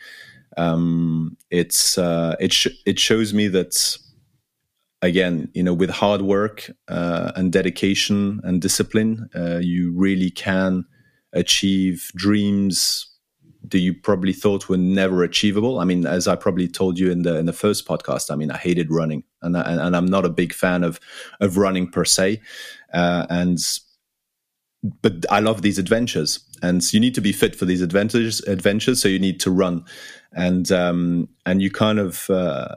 [0.58, 3.96] Um, it's uh, it sh- it shows me that
[5.00, 10.84] again, you know, with hard work uh, and dedication and discipline, uh, you really can
[11.32, 13.11] achieve dreams
[13.72, 15.80] that you probably thought were never achievable.
[15.80, 18.50] I mean, as I probably told you in the in the first podcast, I mean,
[18.50, 21.00] I hated running, and I, and I'm not a big fan of
[21.40, 22.40] of running per se,
[22.94, 23.58] uh, and
[25.02, 28.40] but I love these adventures, and so you need to be fit for these adventures.
[28.42, 29.84] Adventures, so you need to run,
[30.32, 32.76] and um, and you kind of uh,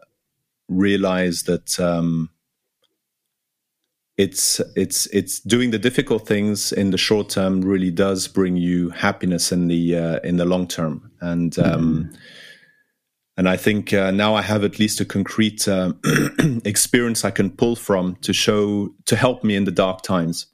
[0.68, 1.80] realize that.
[1.80, 2.30] Um,
[4.18, 8.90] it's it's it's doing the difficult things in the short term really does bring you
[8.92, 12.12] happiness in the uh, in the long term and um,
[13.38, 15.94] and I think uh, now I have at least a concrete uh,
[16.64, 20.48] experience I can pull from to show to help me in the dark times.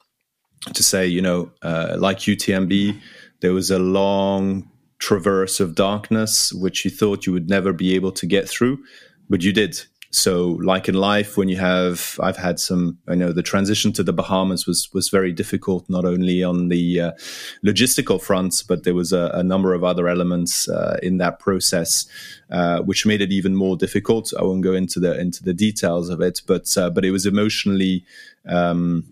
[0.73, 2.99] To say, you know, uh, like UTMB,
[3.41, 4.69] there was a long
[4.99, 8.77] traverse of darkness which you thought you would never be able to get through,
[9.29, 9.81] but you did.
[10.13, 14.03] So, like in life, when you have, I've had some, I know the transition to
[14.03, 17.11] the Bahamas was was very difficult, not only on the uh,
[17.65, 22.05] logistical fronts, but there was a, a number of other elements uh, in that process,
[22.49, 24.33] uh, which made it even more difficult.
[24.37, 27.25] I won't go into the into the details of it, but uh, but it was
[27.25, 28.03] emotionally.
[28.45, 29.05] Um,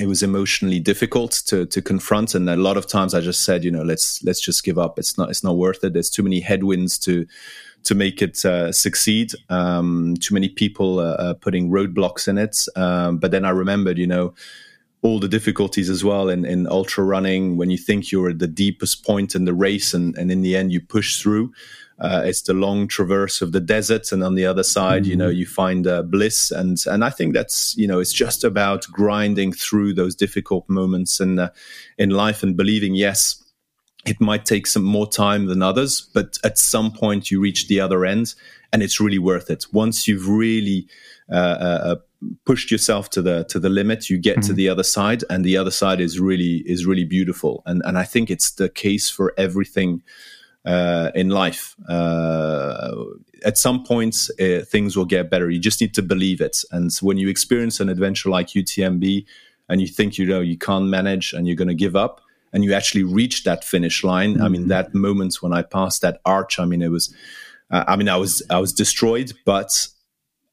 [0.00, 3.62] it was emotionally difficult to to confront and a lot of times i just said
[3.62, 6.22] you know let's let's just give up it's not it's not worth it there's too
[6.22, 7.26] many headwinds to
[7.84, 9.32] to make it uh, succeed.
[9.48, 12.56] Um, too many people uh, putting roadblocks in it.
[12.76, 14.34] Um, but then I remembered, you know,
[15.02, 18.46] all the difficulties as well in, in ultra running when you think you're at the
[18.46, 21.52] deepest point in the race and, and in the end you push through.
[21.98, 25.10] Uh, it's the long traverse of the desert, and on the other side, mm-hmm.
[25.10, 28.42] you know, you find uh, bliss, and and I think that's you know, it's just
[28.42, 31.50] about grinding through those difficult moments in uh,
[31.98, 33.41] in life and believing, yes,
[34.04, 37.80] it might take some more time than others, but at some point you reach the
[37.80, 38.34] other end
[38.72, 39.66] and it's really worth it.
[39.72, 40.88] Once you've really
[41.30, 41.96] uh, uh, uh
[42.44, 44.48] pushed yourself to the to the limit, you get mm-hmm.
[44.48, 47.62] to the other side, and the other side is really is really beautiful.
[47.66, 50.02] And and I think it's the case for everything
[50.64, 51.76] uh, in life.
[51.88, 52.94] Uh,
[53.44, 55.50] at some points, uh, things will get better.
[55.50, 56.64] You just need to believe it.
[56.70, 59.26] And when you experience an adventure like UTMB,
[59.68, 62.21] and you think you know you can't manage, and you're going to give up
[62.52, 64.34] and you actually reach that finish line.
[64.34, 64.42] Mm-hmm.
[64.42, 64.68] I mean, mm-hmm.
[64.68, 67.14] that moment when I passed that arch, I mean, it was,
[67.70, 69.88] uh, I mean, I was, I was destroyed, but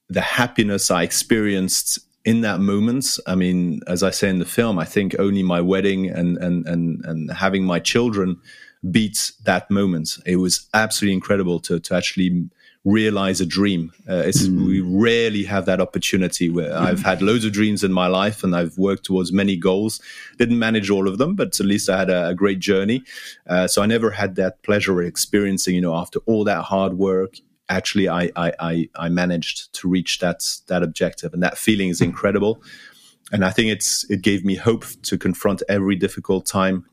[0.09, 4.77] the happiness I experienced in that moment, I mean, as I say in the film,
[4.77, 8.39] I think only my wedding and, and, and, and having my children
[8.91, 10.17] beat that moment.
[10.25, 12.49] It was absolutely incredible to, to actually
[12.85, 13.91] realize a dream.
[14.07, 14.65] Uh, mm.
[14.65, 16.77] We rarely have that opportunity where mm.
[16.77, 20.01] I've had loads of dreams in my life and I've worked towards many goals.
[20.37, 23.03] Didn't manage all of them, but at least I had a, a great journey.
[23.47, 26.93] Uh, so I never had that pleasure of experiencing, you know, after all that hard
[26.93, 27.35] work,
[27.67, 31.33] actually I, I, I, I managed to reach that, that objective.
[31.33, 32.63] And that feeling is incredible.
[33.31, 36.85] And I think it's, it gave me hope to confront every difficult time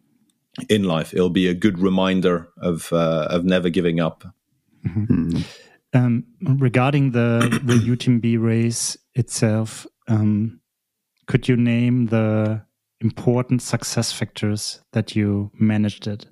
[0.68, 1.14] in life.
[1.14, 4.24] It'll be a good reminder of, uh, of never giving up.
[4.84, 5.42] Mm-hmm.
[5.94, 10.60] Um, regarding the the UTMB race itself, um,
[11.26, 12.62] could you name the
[13.00, 16.26] important success factors that you managed it?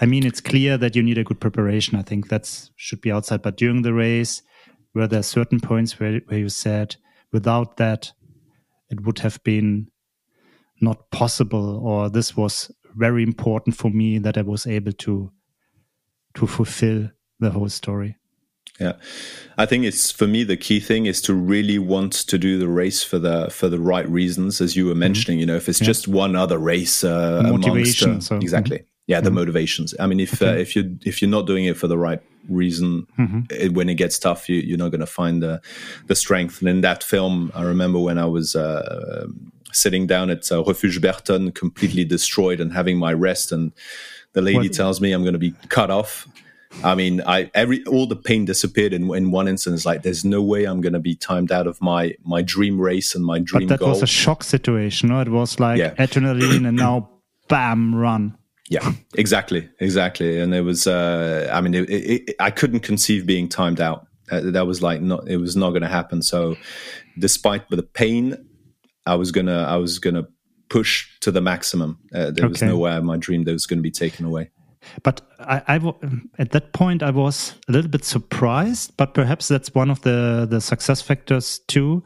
[0.00, 1.98] I mean, it's clear that you need a good preparation.
[1.98, 3.42] I think that should be outside.
[3.42, 4.42] But during the race,
[4.94, 6.96] were there certain points where, where you said,
[7.32, 8.12] without that,
[8.90, 9.88] it would have been
[10.80, 15.32] not possible, or this was very important for me that I was able to
[16.34, 18.16] to fulfill the whole story?
[18.80, 18.94] Yeah,
[19.56, 22.68] I think it's for me the key thing is to really want to do the
[22.68, 25.00] race for the for the right reasons, as you were mm-hmm.
[25.00, 25.36] mentioning.
[25.36, 25.40] Mm-hmm.
[25.40, 25.86] You know, if it's yeah.
[25.86, 28.78] just one other race, uh, motivation, amongst, uh, so, exactly.
[28.78, 28.88] Mm-hmm.
[29.06, 29.36] Yeah, the mm-hmm.
[29.36, 29.94] motivations.
[30.00, 30.52] I mean, if okay.
[30.52, 33.40] uh, if you if you're not doing it for the right reason, mm-hmm.
[33.50, 35.60] it, when it gets tough, you, you're not going to find the
[36.06, 36.58] the strength.
[36.58, 39.26] And in that film, I remember when I was uh,
[39.72, 43.72] sitting down at uh, Refuge Berton, completely destroyed, and having my rest, and
[44.32, 44.72] the lady what?
[44.72, 46.26] tells me I'm going to be cut off
[46.82, 49.86] I mean, I every all the pain disappeared in, in one instance.
[49.86, 53.14] Like, there's no way I'm going to be timed out of my my dream race
[53.14, 53.90] and my dream but that goal.
[53.90, 55.10] was a shock situation.
[55.10, 55.94] No, it was like yeah.
[55.94, 57.10] adrenaline, and now,
[57.48, 58.36] bam, run.
[58.68, 60.40] Yeah, exactly, exactly.
[60.40, 64.06] And it was, uh, I mean, it, it, it, I couldn't conceive being timed out.
[64.30, 66.22] Uh, that was like not, it was not going to happen.
[66.22, 66.56] So,
[67.18, 68.36] despite the pain,
[69.04, 70.26] I was gonna, I was gonna
[70.68, 71.98] push to the maximum.
[72.12, 72.46] Uh, there okay.
[72.46, 74.50] was no way my dream that was going to be taken away.
[75.02, 75.80] But I,
[76.38, 80.46] at that point I was a little bit surprised, but perhaps that's one of the
[80.48, 82.02] the success factors too.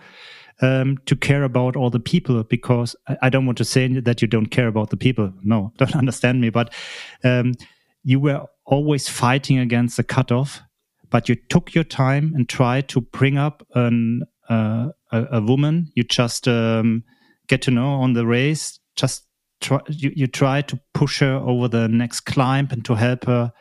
[0.61, 4.21] Um, to care about all the people because I, I, don't want to say that
[4.21, 5.33] you don't care about the people.
[5.45, 6.51] No, don't understand me.
[6.51, 6.75] But
[7.23, 7.55] um,
[8.03, 10.61] you were always fighting against the cutoff,
[11.11, 15.93] but you took your time and tried to bring up an, uh, a, a, woman
[15.95, 17.05] you just um,
[17.47, 19.28] get to know on the race, just
[19.61, 23.53] try, you, you try to push her over the next climb and to help her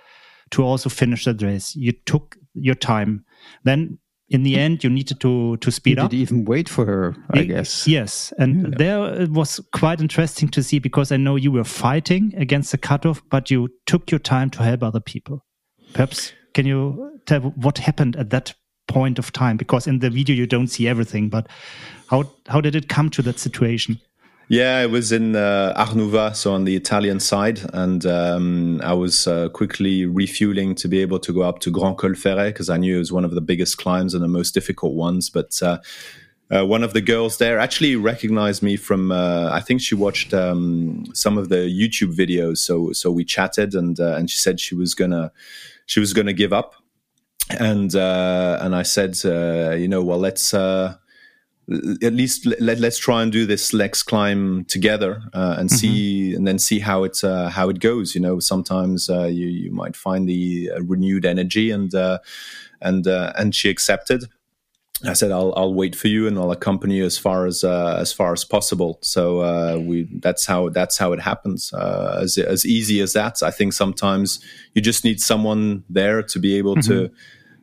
[0.51, 1.75] to also finish the race.
[1.75, 3.25] You took your time.
[3.63, 6.03] Then in the end, you needed to to speed up.
[6.03, 6.12] you up.
[6.12, 7.15] Did even wait for her?
[7.31, 7.88] I guess.
[7.88, 8.77] Yes, and yeah.
[8.77, 12.77] there it was quite interesting to see because I know you were fighting against the
[12.77, 15.45] cutoff, but you took your time to help other people.
[15.93, 18.53] Perhaps can you tell what happened at that
[18.88, 19.55] point of time?
[19.55, 21.47] Because in the video you don't see everything, but
[22.10, 24.01] how how did it come to that situation?
[24.49, 29.27] Yeah, it was in uh, Arnuva, so on the Italian side, and um, I was
[29.27, 32.77] uh, quickly refueling to be able to go up to Grand Col Ferret because I
[32.77, 35.29] knew it was one of the biggest climbs and the most difficult ones.
[35.29, 35.79] But uh,
[36.49, 39.12] uh one of the girls there actually recognized me from.
[39.12, 43.75] Uh, I think she watched um, some of the YouTube videos, so so we chatted,
[43.75, 45.33] and uh, and she said she was gonna
[45.88, 46.75] she was gonna give up,
[47.49, 49.17] and and I said,
[49.77, 50.53] you know, well let's
[52.01, 55.75] at least let, us try and do this lex climb together uh, and mm-hmm.
[55.75, 59.47] see and then see how it uh, how it goes you know sometimes uh, you
[59.47, 62.19] you might find the uh, renewed energy and uh,
[62.82, 64.23] and uh, and she accepted
[65.06, 68.12] I said I'll I'll wait for you and I'll accompany you as far as as
[68.12, 68.97] far as possible.
[69.03, 71.71] So we that's how that's how it happens.
[71.71, 73.43] as as easy as that.
[73.43, 74.39] I think sometimes
[74.73, 76.91] you just need someone there to be able mm-hmm.
[76.91, 77.12] to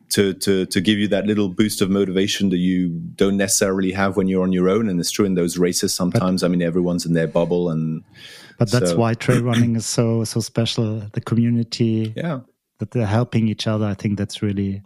[0.09, 4.17] to to to give you that little boost of motivation that you don't necessarily have
[4.17, 4.89] when you're on your own.
[4.89, 6.41] And it's true in those races sometimes.
[6.41, 8.03] But, I mean, everyone's in their bubble, and
[8.57, 8.97] but that's so.
[8.97, 11.01] why trail running is so so special.
[11.11, 12.41] The community, yeah,
[12.79, 13.85] that they're helping each other.
[13.85, 14.83] I think that's really,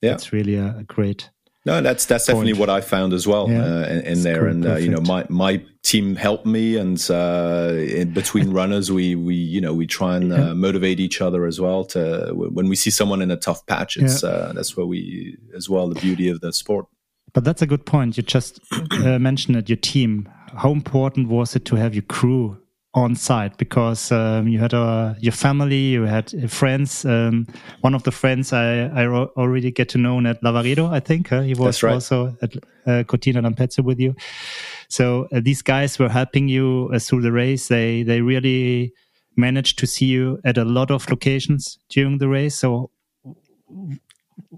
[0.00, 1.30] yeah, that's really a, a great
[1.64, 2.38] no, that's that's point.
[2.38, 3.64] definitely what I found as well yeah.
[3.64, 7.00] uh, in, in there, cool, and uh, you know my my team helped me, and
[7.08, 10.50] uh, in between runners, we we you know we try and yeah.
[10.50, 11.84] Uh, motivate each other as well.
[11.86, 14.30] To when we see someone in a tough patch, it's yeah.
[14.30, 16.86] Uh, that's where we as well the beauty of the sport.
[17.32, 18.16] But that's a good point.
[18.16, 19.68] You just uh, mentioned it.
[19.68, 20.28] Your team.
[20.54, 22.61] How important was it to have your crew
[22.94, 27.04] on site because um, you had uh, your family, you had uh, friends.
[27.04, 27.46] Um,
[27.80, 31.54] one of the friends I, I already get to know at Lavaredo, I think he
[31.54, 31.94] was right.
[31.94, 32.52] also at
[32.86, 34.14] uh, Cortina d'Ampezzo with you.
[34.88, 37.68] So uh, these guys were helping you uh, through the race.
[37.68, 38.92] They they really
[39.36, 42.56] managed to see you at a lot of locations during the race.
[42.56, 42.90] So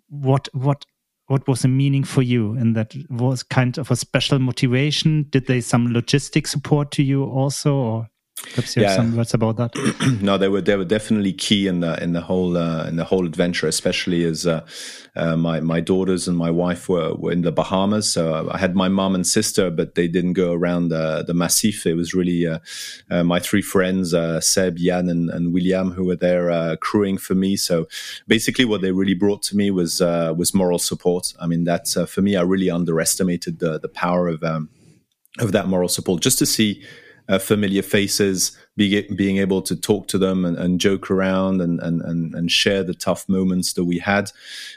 [0.08, 0.84] what what
[1.26, 5.46] what was the meaning for you and that was kind of a special motivation did
[5.46, 8.08] they some logistic support to you also or
[8.50, 8.88] Perhaps you yeah.
[8.88, 10.18] have some words about that.
[10.22, 13.04] no, they were they were definitely key in the in the whole uh, in the
[13.04, 14.64] whole adventure, especially as uh,
[15.16, 18.11] uh, my my daughters and my wife were, were in the Bahamas.
[18.11, 21.87] So I had my mom and sister, but they didn't go around the the Massif.
[21.87, 22.59] It was really uh,
[23.11, 27.35] uh, my three friends, uh, Seb, Jan, and, and, William, who were there crewing for
[27.35, 27.57] me.
[27.57, 27.87] So
[28.28, 31.33] basically, what they really brought to me was was moral support.
[31.40, 34.68] I mean, that for me, I really underestimated the the power of um,
[35.38, 36.22] of that moral support.
[36.22, 36.85] Just to see
[37.28, 41.80] uh, familiar faces, be, being able to talk to them and, and joke around and,
[41.80, 44.30] and, and, share the tough moments that we had,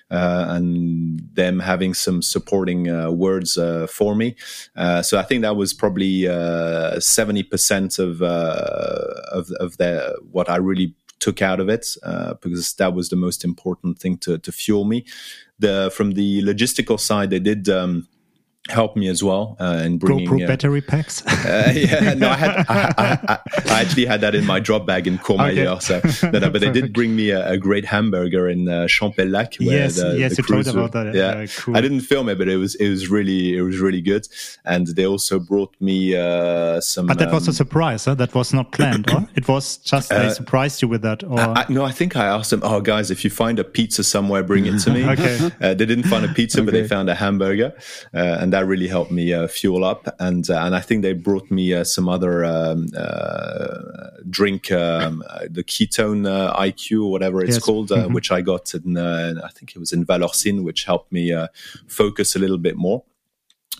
[0.09, 4.35] uh, and them having some supporting uh, words uh, for me.
[4.75, 10.49] Uh, so I think that was probably uh, seventy percent of of of their what
[10.49, 11.87] I really took out of it
[12.41, 15.05] because that was the most important thing to to fuel me.
[15.59, 17.67] The from the logistical side, they did.
[17.67, 18.07] Um,
[18.69, 21.25] helped me as well uh, in bringing GoPro uh, battery packs.
[21.27, 25.07] uh, yeah, no, I had I, I, I, actually had that in my drop bag
[25.07, 25.67] in Courmayeur.
[25.67, 26.09] Okay.
[26.09, 29.59] So, but, but they did bring me a, a great hamburger in uh, Champex-Lac.
[29.59, 31.15] Yes, the, yes, the you told about that.
[31.15, 31.77] Yeah, uh, cool.
[31.77, 34.27] I didn't film it, but it was it was really it was really good.
[34.65, 37.07] And they also brought me uh, some.
[37.07, 38.05] But that um, was a um, surprise.
[38.05, 38.15] Huh?
[38.15, 39.09] That was not planned.
[39.11, 41.23] or it was just they uh, surprised you with that.
[41.23, 42.61] Or I, no, I think I asked them.
[42.63, 45.05] Oh, guys, if you find a pizza somewhere, bring it to me.
[45.09, 45.49] okay.
[45.59, 46.65] they didn't find a pizza, okay.
[46.65, 47.73] but they found a hamburger,
[48.13, 50.15] and that really helped me uh, fuel up.
[50.19, 55.23] And uh, and I think they brought me uh, some other um, uh, drink, um,
[55.29, 57.63] uh, the ketone uh, IQ or whatever it's yes.
[57.63, 58.13] called, mm-hmm.
[58.13, 61.35] which I got in I think it was in Vallorcine, which helped me
[61.87, 63.03] focus a little bit more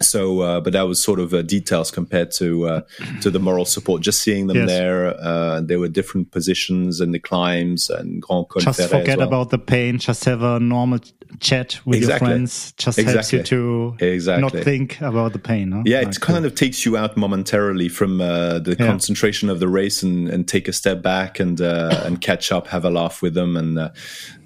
[0.01, 2.81] so uh, but that was sort of uh, details compared to uh,
[3.21, 4.67] to the moral support just seeing them yes.
[4.67, 9.27] there uh, there were different positions and the climbs and grand just forget well.
[9.27, 10.99] about the pain just have a normal
[11.39, 12.27] chat with exactly.
[12.27, 13.13] your friends just exactly.
[13.13, 14.41] helps you to exactly.
[14.41, 15.83] not think about the pain huh?
[15.85, 18.85] yeah it kind of takes you out momentarily from uh, the yeah.
[18.85, 22.67] concentration of the race and, and take a step back and uh, and catch up
[22.67, 23.79] have a laugh with them and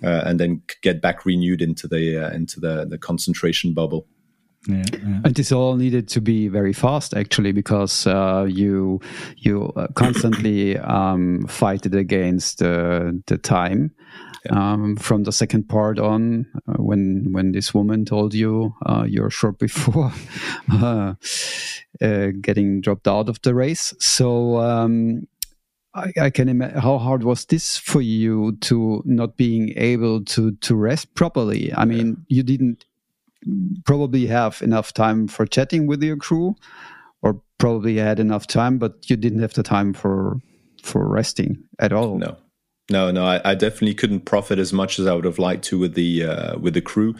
[0.02, 4.08] and then get back renewed into the into the the concentration bubble
[4.68, 5.22] yeah, yeah.
[5.24, 9.02] And this all needed to be very fast, actually, because uh, you
[9.38, 13.92] you uh, constantly um, fight it against uh, the time.
[14.46, 14.72] Yeah.
[14.72, 19.30] Um, from the second part on, uh, when when this woman told you uh, you're
[19.30, 20.12] short before
[20.72, 21.14] uh,
[22.00, 25.28] getting dropped out of the race, so um,
[25.94, 30.52] I, I, can imagine how hard was this for you to not being able to
[30.52, 31.72] to rest properly.
[31.76, 32.86] I mean, you didn't
[33.86, 36.56] probably have enough time for chatting with your crew
[37.22, 40.40] or probably had enough time but you didn't have the time for
[40.84, 42.38] for resting at all no
[42.92, 45.80] no, no, I, I, definitely couldn't profit as much as I would have liked to
[45.80, 47.16] with the uh, with the crew.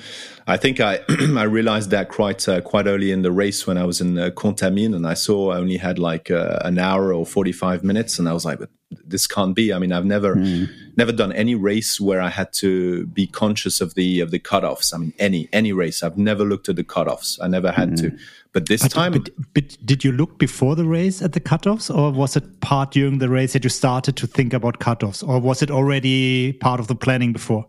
[0.46, 3.86] I think I I realized that quite uh, quite early in the race when I
[3.86, 7.26] was in uh, Contamine and I saw I only had like uh, an hour or
[7.26, 8.60] forty five minutes, and I was like,
[9.06, 9.74] this can't be.
[9.74, 10.70] I mean, I've never mm.
[10.98, 14.94] never done any race where I had to be conscious of the of the cutoffs.
[14.94, 17.40] I mean, any any race, I've never looked at the cutoffs.
[17.42, 17.98] I never had mm.
[18.02, 18.18] to.
[18.54, 21.94] But this but, time, but, but, did you look before the race at the cutoffs,
[21.94, 25.40] or was it part during the race that you started to think about cutoffs, or
[25.40, 27.66] was it already part of the planning before?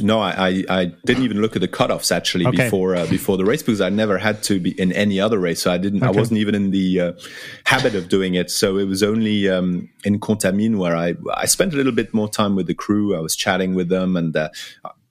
[0.00, 2.64] No, I, I, I didn't even look at the cutoffs actually okay.
[2.64, 5.62] before uh, before the race because I never had to be in any other race,
[5.62, 6.02] so I didn't.
[6.02, 6.14] Okay.
[6.14, 7.12] I wasn't even in the uh,
[7.64, 8.50] habit of doing it.
[8.50, 12.28] So it was only um, in Contamine where I I spent a little bit more
[12.28, 13.16] time with the crew.
[13.16, 14.50] I was chatting with them, and uh,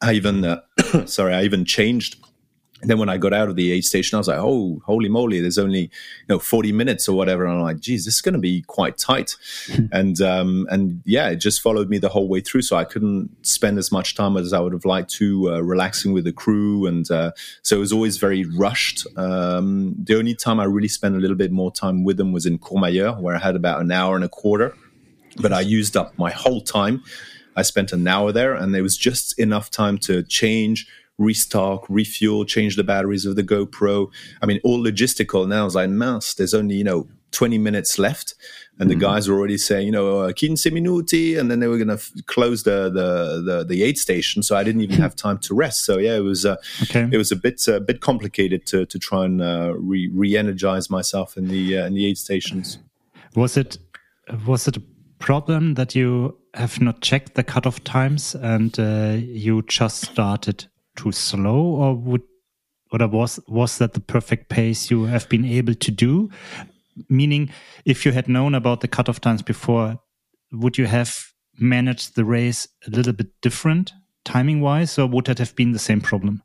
[0.01, 0.61] I even uh,
[1.05, 2.17] sorry, I even changed
[2.81, 5.09] and then when I got out of the aid station, I was like, "Oh, holy
[5.09, 5.41] moly!
[5.41, 5.89] There's only you
[6.29, 8.97] know 40 minutes or whatever." And I'm like, "Geez, this is going to be quite
[8.99, 9.35] tight."
[9.91, 12.61] and um, and yeah, it just followed me the whole way through.
[12.61, 16.13] So I couldn't spend as much time as I would have liked to uh, relaxing
[16.13, 17.31] with the crew, and uh,
[17.63, 19.07] so it was always very rushed.
[19.17, 22.45] Um, the only time I really spent a little bit more time with them was
[22.45, 24.75] in Courmayeur, where I had about an hour and a quarter,
[25.41, 27.03] but I used up my whole time.
[27.55, 30.87] I spent an hour there, and there was just enough time to change
[31.17, 34.11] restock, refuel, change the batteries of the GoPro.
[34.41, 35.47] I mean, all logistical.
[35.47, 38.35] Now I was like, mince, there's only, you know, 20 minutes left.
[38.79, 38.99] And mm-hmm.
[38.99, 41.37] the guys were already saying, you know, uh, 15 minuti.
[41.37, 44.43] And then they were going to f- close the, the, the, the, aid station.
[44.43, 45.83] So I didn't even have time to rest.
[45.83, 47.09] So yeah, it was, uh, okay.
[47.11, 50.89] it was a bit, a uh, bit complicated to, to try and uh, re, re-energize
[50.89, 52.77] myself in the, uh, in the aid stations.
[53.35, 53.77] Was it,
[54.45, 54.81] was it a
[55.19, 60.65] problem that you have not checked the cutoff times and uh, you just started
[60.97, 62.23] too slow, or would
[62.91, 66.29] or was was that the perfect pace you have been able to do?
[67.09, 67.51] Meaning,
[67.85, 69.99] if you had known about the cutoff times before,
[70.51, 73.93] would you have managed the race a little bit different
[74.25, 76.41] timing wise, or would that have been the same problem?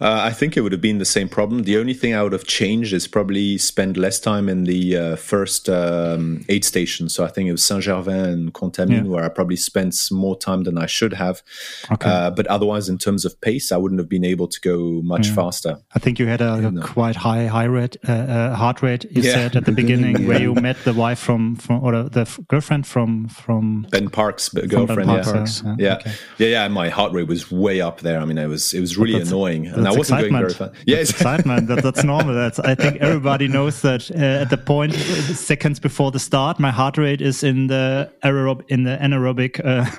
[0.00, 1.62] Uh, I think it would have been the same problem.
[1.62, 5.16] The only thing I would have changed is probably spend less time in the uh,
[5.16, 7.08] first um, aid station.
[7.08, 9.10] So I think it was Saint Gervais and Contamine yeah.
[9.10, 11.42] where I probably spent more time than I should have.
[11.90, 12.10] Okay.
[12.10, 15.28] Uh, but otherwise, in terms of pace, I wouldn't have been able to go much
[15.28, 15.34] yeah.
[15.34, 15.78] faster.
[15.94, 19.04] I think you had a, a quite high high rate uh, uh, heart rate.
[19.04, 19.32] You yeah.
[19.34, 23.28] said at the beginning where you met the wife from from or the girlfriend from
[23.28, 25.08] from Ben Parks girlfriend.
[25.08, 26.12] Ben Parks, yeah, yeah, okay.
[26.38, 26.68] yeah, yeah.
[26.68, 28.20] My heart rate was way up there.
[28.20, 30.30] I mean, it was it was really annoying going, and I wasn't excitement.
[30.30, 30.84] going very fast.
[30.86, 31.68] Yeah, that's excitement.
[31.68, 32.34] That, that's normal.
[32.34, 36.70] That's I think everybody knows that uh, at the point seconds before the start, my
[36.70, 39.90] heart rate is in the aerob in the anaerobic uh,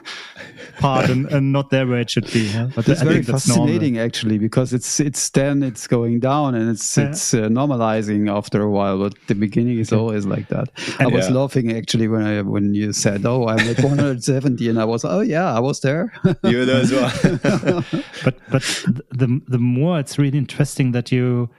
[0.80, 2.48] part and, and, not there where it should be.
[2.48, 2.70] Yeah?
[2.76, 4.08] But it's I very fascinating normal.
[4.08, 7.10] actually because it's it's then it's going down and it's yeah.
[7.10, 8.98] it's uh, normalizing after a while.
[9.00, 10.70] But the beginning is always like that.
[11.00, 11.36] And I was yeah.
[11.36, 15.22] laughing actually when I when you said, "Oh, I'm at 170," and I was, "Oh
[15.22, 17.12] yeah, I was there." you were there as well.
[18.24, 18.64] but but
[19.12, 21.50] the the more it's really interesting that you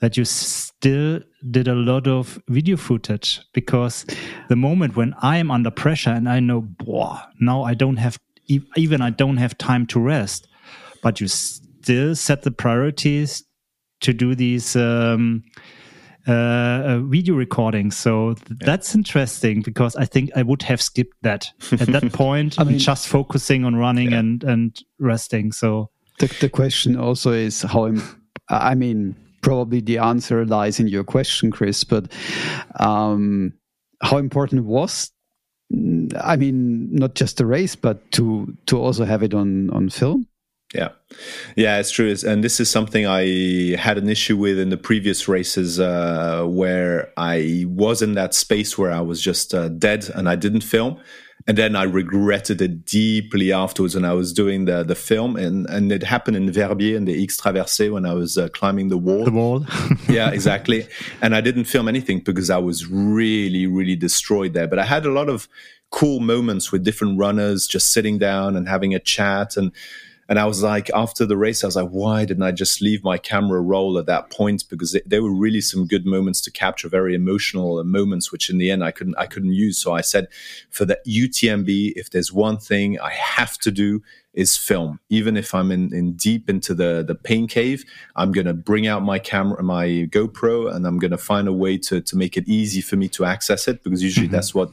[0.00, 4.04] that you still did a lot of video footage because
[4.48, 8.18] the moment when I'm under pressure and I know, boah, now I don't have
[8.48, 10.48] even I don't have time to rest,
[11.02, 13.44] but you still set the priorities
[14.00, 15.44] to do these um,
[16.26, 17.96] uh, uh, video recordings.
[17.96, 18.66] So th yeah.
[18.66, 22.58] that's interesting because I think I would have skipped that at that point.
[22.58, 24.18] I mean, just focusing on running yeah.
[24.18, 25.52] and and resting.
[25.52, 25.91] So
[26.22, 27.92] the, the question also is how,
[28.48, 32.10] I mean, probably the answer lies in your question, Chris, but
[32.78, 33.52] um,
[34.00, 35.10] how important was
[36.22, 40.26] I mean, not just the race, but to to also have it on on film.
[40.74, 40.88] Yeah,
[41.54, 45.28] yeah, it's true, and this is something I had an issue with in the previous
[45.28, 50.28] races, uh, where I was in that space where I was just uh, dead and
[50.28, 50.98] I didn't film,
[51.46, 55.68] and then I regretted it deeply afterwards when I was doing the the film, and
[55.68, 58.98] and it happened in Verbier in the X Traversée when I was uh, climbing the
[58.98, 59.24] wall.
[59.24, 59.66] The wall.
[60.08, 60.86] yeah, exactly.
[61.20, 64.68] And I didn't film anything because I was really really destroyed there.
[64.68, 65.48] But I had a lot of
[65.90, 69.72] cool moments with different runners, just sitting down and having a chat and
[70.32, 73.04] and I was like, after the race, I was like, why didn't I just leave
[73.04, 74.64] my camera roll at that point?
[74.66, 78.56] Because it, there were really some good moments to capture, very emotional moments, which in
[78.56, 79.76] the end I couldn't I couldn't use.
[79.76, 80.28] So I said,
[80.70, 84.00] for the UTMB, if there's one thing I have to do
[84.32, 85.00] is film.
[85.10, 87.84] Even if I'm in, in deep into the the pain cave,
[88.16, 92.00] I'm gonna bring out my camera, my GoPro, and I'm gonna find a way to
[92.00, 94.36] to make it easy for me to access it because usually mm-hmm.
[94.36, 94.70] that's what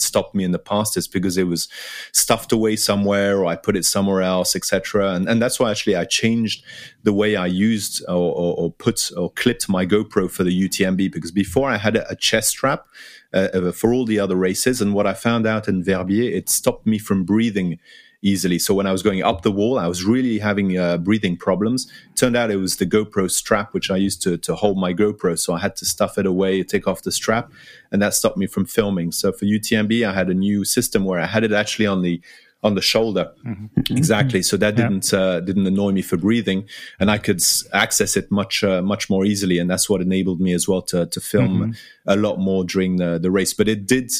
[0.00, 1.68] stopped me in the past is because it was
[2.12, 5.12] stuffed away somewhere or I put it somewhere else, etc.
[5.12, 6.64] And and that's why actually I changed
[7.02, 11.12] the way I used or, or, or put or clipped my GoPro for the UTMB
[11.12, 12.86] because before I had a, chest strap.
[13.34, 16.86] Uh, for all the other races, and what I found out in Verbier, it stopped
[16.86, 17.78] me from breathing
[18.26, 18.58] easily.
[18.58, 21.90] So when I was going up the wall, I was really having uh, breathing problems.
[22.16, 25.38] Turned out it was the GoPro strap, which I used to, to hold my GoPro.
[25.38, 27.52] So I had to stuff it away, take off the strap,
[27.92, 29.12] and that stopped me from filming.
[29.12, 32.20] So for UTMB, I had a new system where I had it actually on the
[32.62, 33.32] on the shoulder.
[33.46, 33.96] Mm-hmm.
[33.96, 34.42] Exactly.
[34.42, 35.18] So that didn't yeah.
[35.18, 36.68] uh, didn't annoy me for breathing,
[36.98, 40.52] and I could access it much uh, much more easily, and that's what enabled me
[40.52, 41.72] as well to to film mm-hmm.
[42.06, 43.54] a lot more during the the race.
[43.54, 44.10] But it did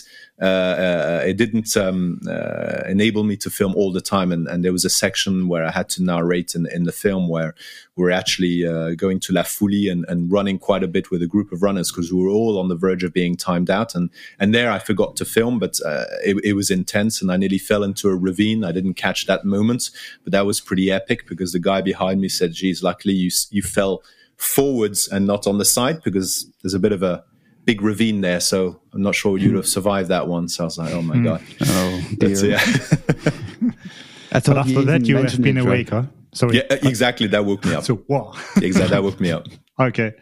[0.41, 4.31] Uh, uh, uh, it didn't um, uh, enable me to film all the time.
[4.31, 7.29] And, and, there was a section where I had to narrate in, in the film
[7.29, 7.55] where
[7.95, 8.63] we're actually
[8.97, 11.91] going to La Fouly and, and, running quite a bit with a group of runners
[11.91, 13.95] because we were all on the verge of being timed out.
[13.95, 15.79] And, and there I forgot to film, but
[16.23, 18.65] it, it was intense and I nearly fell into a ravine.
[18.65, 19.91] I didn't catch that moment,
[20.25, 23.63] but that was pretty epic because the guy behind me said, geez, luckily you, you
[23.63, 24.03] fell
[24.37, 27.25] forwards and not on the side because there's a bit of a
[27.67, 30.49] big ravine there, so I'm not sure you'd have survived that one.
[30.49, 31.25] So I was like, oh my mm.
[31.25, 31.43] god.
[31.67, 32.51] Oh dear.
[32.51, 32.59] yeah.
[34.33, 36.05] I thought but after that you have been awake, huh?
[36.33, 36.57] Sorry.
[36.57, 37.27] Yeah, exactly.
[37.27, 37.85] That woke me up.
[37.91, 38.37] so what?
[38.63, 39.47] exactly, that woke me up.
[39.79, 40.13] Okay.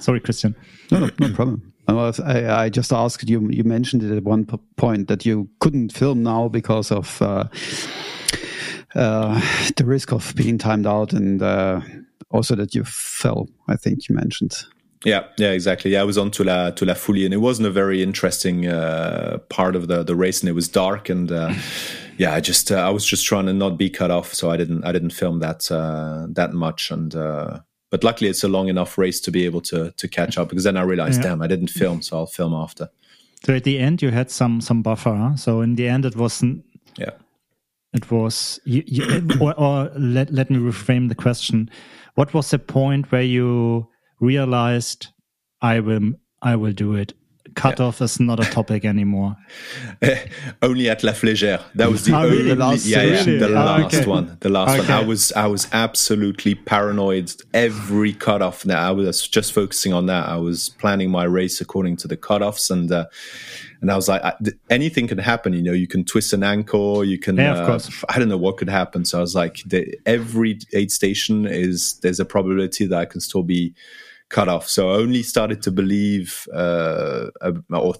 [0.00, 0.56] Sorry, Christian.
[0.90, 1.72] No, no, no problem.
[1.86, 3.48] I, I, just asked you.
[3.50, 4.46] You mentioned it at one
[4.76, 7.44] point that you couldn't film now because of uh,
[8.94, 9.40] uh,
[9.76, 11.80] the risk of being timed out, and uh,
[12.30, 13.48] also that you fell.
[13.68, 14.64] I think you mentioned.
[15.04, 15.92] Yeah, yeah, exactly.
[15.92, 18.66] Yeah, I was on to La to La Fouly, and it wasn't a very interesting
[18.66, 21.52] uh, part of the the race, and it was dark, and uh,
[22.18, 24.56] yeah, I just uh, I was just trying to not be cut off, so I
[24.56, 28.68] didn't I didn't film that uh, that much, and uh, but luckily it's a long
[28.68, 31.30] enough race to be able to to catch up because then I realized, yeah.
[31.30, 32.88] damn, I didn't film, so I'll film after.
[33.44, 35.14] So at the end, you had some some buffer.
[35.14, 35.36] Huh?
[35.36, 36.64] So in the end, it wasn't.
[36.96, 37.10] Yeah.
[37.92, 41.70] It was, you, you, or, or let let me reframe the question.
[42.14, 43.86] What was the point where you
[44.24, 45.08] realized
[45.60, 46.12] I will
[46.42, 47.12] I will do it.
[47.54, 48.04] Cutoff yeah.
[48.04, 49.36] is not a topic anymore.
[50.62, 51.62] only at La Flégère.
[51.76, 52.54] That was the oh, only really?
[52.56, 54.06] last, yeah, yeah, the last okay.
[54.06, 54.36] one.
[54.40, 54.92] The last okay.
[54.92, 55.04] one.
[55.04, 58.66] I was I was absolutely paranoid every cutoff.
[58.66, 60.28] Now I was just focusing on that.
[60.28, 63.06] I was planning my race according to the cutoffs and uh,
[63.80, 64.34] and I was like, I,
[64.70, 65.52] anything can happen.
[65.52, 67.04] You know, you can twist an ankle.
[67.04, 67.36] You can.
[67.36, 68.04] Yeah, of uh, course.
[68.08, 69.04] I don't know what could happen.
[69.04, 73.20] So I was like, the, every aid station is there's a probability that I can
[73.20, 73.74] still be
[74.28, 74.68] cut off.
[74.68, 77.26] So I only started to believe uh,
[77.70, 77.94] or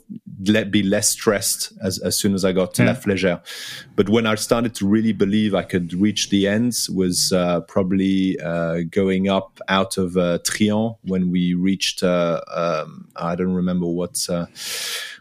[0.47, 2.91] let be less stressed as, as soon as I got to yeah.
[2.91, 3.41] La Flégère.
[3.95, 8.39] But when I started to really believe I could reach the ends was uh, probably
[8.41, 13.87] uh, going up out of uh, Trient when we reached, uh, um, I don't remember
[13.87, 14.47] what uh,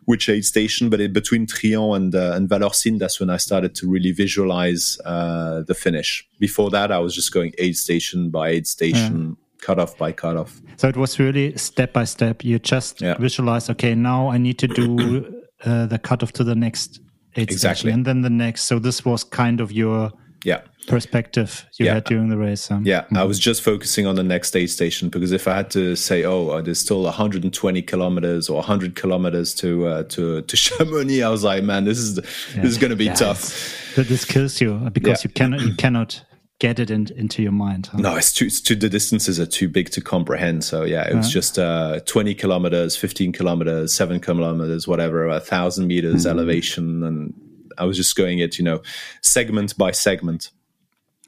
[0.06, 3.76] which aid station, but in between Trient and, uh, and Vallorcine, that's when I started
[3.76, 6.28] to really visualize uh, the finish.
[6.40, 9.38] Before that, I was just going aid station by aid station, cut
[9.70, 10.62] off by cut off.
[10.78, 12.44] So it was really step by step.
[12.44, 13.16] You just yeah.
[13.18, 17.00] visualize, okay, now I need to do uh, the cutoff to the next
[17.36, 17.76] aid exactly.
[17.76, 18.64] station and then the next.
[18.64, 20.12] So this was kind of your
[20.44, 21.96] yeah perspective you yeah.
[21.96, 22.70] had during the race.
[22.70, 23.18] Um, yeah, mm-hmm.
[23.18, 26.24] I was just focusing on the next aid station because if I had to say,
[26.24, 31.30] oh, uh, there's still 120 kilometers or 100 kilometers to uh, to to Chamonix, I
[31.30, 32.62] was like, man, this is yeah.
[32.62, 33.96] this is going to be yeah, tough.
[33.96, 36.22] This kills you because you cannot you cannot
[36.64, 37.90] get it in, into your mind.
[37.92, 37.98] Huh?
[37.98, 40.64] No, it's too, it's too, the distances are too big to comprehend.
[40.64, 45.88] So yeah, it was just uh, 20 kilometers, 15 kilometers, seven kilometers, whatever, a thousand
[45.88, 46.30] meters mm-hmm.
[46.30, 47.04] elevation.
[47.04, 47.34] And
[47.78, 48.82] I was just going it, you know,
[49.22, 50.52] segment by segment.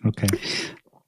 [0.05, 0.27] Okay.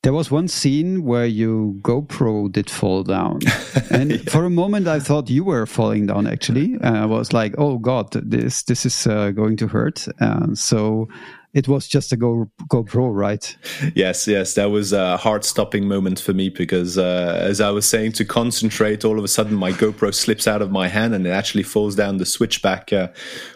[0.03, 3.39] There was one scene where your GoPro did fall down,
[3.89, 4.17] and yeah.
[4.29, 6.27] for a moment I thought you were falling down.
[6.27, 10.53] Actually, uh, I was like, "Oh God, this this is uh, going to hurt." Uh,
[10.53, 11.09] so
[11.57, 13.57] it was just a Go GoPro, right?
[13.95, 18.11] Yes, yes, that was a heart-stopping moment for me because, uh, as I was saying,
[18.13, 21.31] to concentrate, all of a sudden my GoPro slips out of my hand and it
[21.31, 23.07] actually falls down the switchback uh,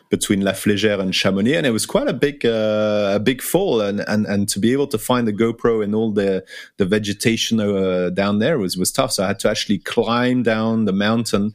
[0.10, 3.82] between La Flégère and Chamonix, and it was quite a big, uh, a big fall,
[3.82, 6.44] and, and and to be able to find the GoPro in all the
[6.78, 9.12] the vegetation uh, down there was was tough.
[9.12, 11.54] So I had to actually climb down the mountain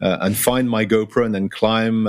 [0.00, 2.06] uh, and find my GoPro, and then climb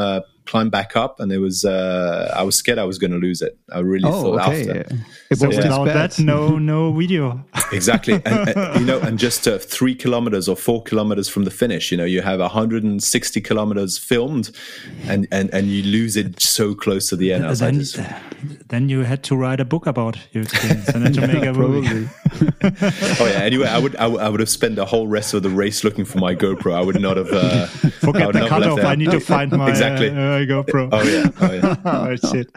[0.50, 3.18] uh, climb back up, and it was uh, I was scared I was going to
[3.18, 3.58] lose it.
[3.72, 4.80] I really oh, thought okay.
[4.80, 4.96] after.
[5.30, 7.46] It so without that, no no video.
[7.72, 11.52] exactly, and, and, you know, and just uh, three kilometers or four kilometers from the
[11.52, 14.50] finish, you know, you have 160 kilometers filmed,
[15.06, 17.44] and and and you lose it so close to the end.
[17.58, 17.84] Then,
[18.70, 21.54] then, you had to write a book about your experience and then to make a
[21.66, 22.10] movie.
[23.22, 23.44] oh yeah.
[23.44, 25.84] Anyway, I would, I would I would have spent the whole rest of the race
[25.84, 26.74] looking for my GoPro.
[26.74, 27.32] I would not have.
[27.32, 28.80] Uh, Forget the cutoff.
[28.80, 30.10] I need to find my exactly.
[30.10, 30.90] uh, GoPro.
[30.92, 31.30] Oh yeah.
[31.40, 31.76] Oh yeah.
[31.86, 32.50] oh shit.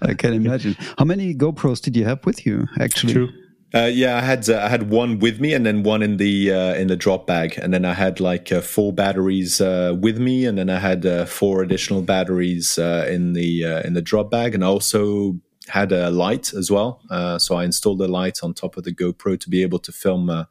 [0.00, 0.76] I can imagine.
[0.96, 2.66] How many GoPros did you have with you?
[2.80, 3.28] Actually, True.
[3.74, 6.52] Uh, yeah, I had uh, I had one with me, and then one in the
[6.52, 10.18] uh, in the drop bag, and then I had like uh, four batteries uh, with
[10.18, 14.54] me, and then I had uh, four additional batteries in the in the drop bag,
[14.54, 15.38] and I also
[15.68, 17.02] had a light as well.
[17.38, 20.46] so I installed a light on top of the GoPro to be able to film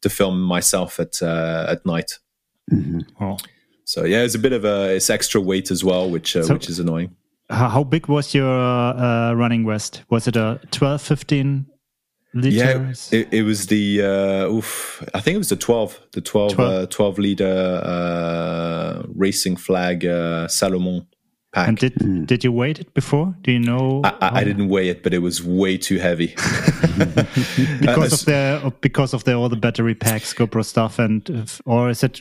[0.00, 2.18] to film myself at at night.
[2.72, 3.22] Mm-hmm.
[3.22, 3.36] Oh.
[3.84, 6.70] So yeah, it's a bit of a it's extra weight as well, which so, which
[6.70, 7.14] is annoying.
[7.50, 8.56] How big was your
[9.34, 10.02] running vest?
[10.10, 11.66] Was it a 12, 15?
[12.34, 13.12] liters?
[13.12, 16.54] Yeah, it, it was the uh, oof, I think it was the 12, the 12,
[16.54, 21.06] 12, uh, 12 liter uh, racing flag uh, Salomon
[21.52, 21.68] pack.
[21.68, 22.26] And did mm.
[22.26, 23.34] did you weigh it before?
[23.42, 24.02] Do you know?
[24.04, 26.28] I, I, I, didn't weigh it, but it was way too heavy
[27.80, 32.02] because of the because of the all the battery packs, GoPro stuff, and or is
[32.02, 32.20] it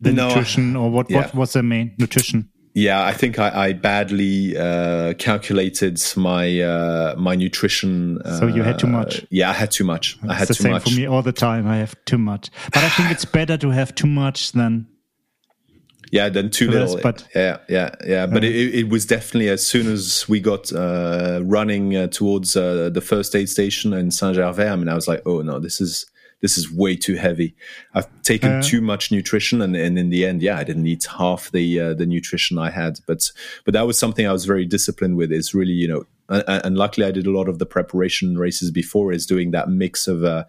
[0.00, 1.10] the no, nutrition or what?
[1.10, 1.18] Yeah.
[1.18, 2.50] What was the main nutrition?
[2.74, 8.20] Yeah, I think I, I badly uh, calculated my uh, my nutrition.
[8.22, 9.24] Uh, so you had too much.
[9.30, 10.18] Yeah, I had too much.
[10.20, 10.82] It's I had the too same much.
[10.82, 11.68] for me all the time.
[11.68, 14.88] I have too much, but I think it's better to have too much than.
[16.10, 16.98] Yeah, than too little.
[17.00, 18.26] But yeah, yeah, yeah.
[18.26, 22.90] But it, it, was definitely as soon as we got uh, running uh, towards uh,
[22.90, 24.68] the first aid station in Saint Gervais.
[24.68, 26.06] I mean, I was like, oh no, this is
[26.44, 27.54] this is way too heavy.
[27.94, 31.06] I've taken uh, too much nutrition, and, and in the end, yeah, I didn't eat
[31.18, 33.00] half the uh, the nutrition I had.
[33.06, 33.30] But
[33.64, 35.32] but that was something I was very disciplined with.
[35.32, 39.12] Is really you know and luckily I did a lot of the preparation races before
[39.12, 40.44] is doing that mix of uh,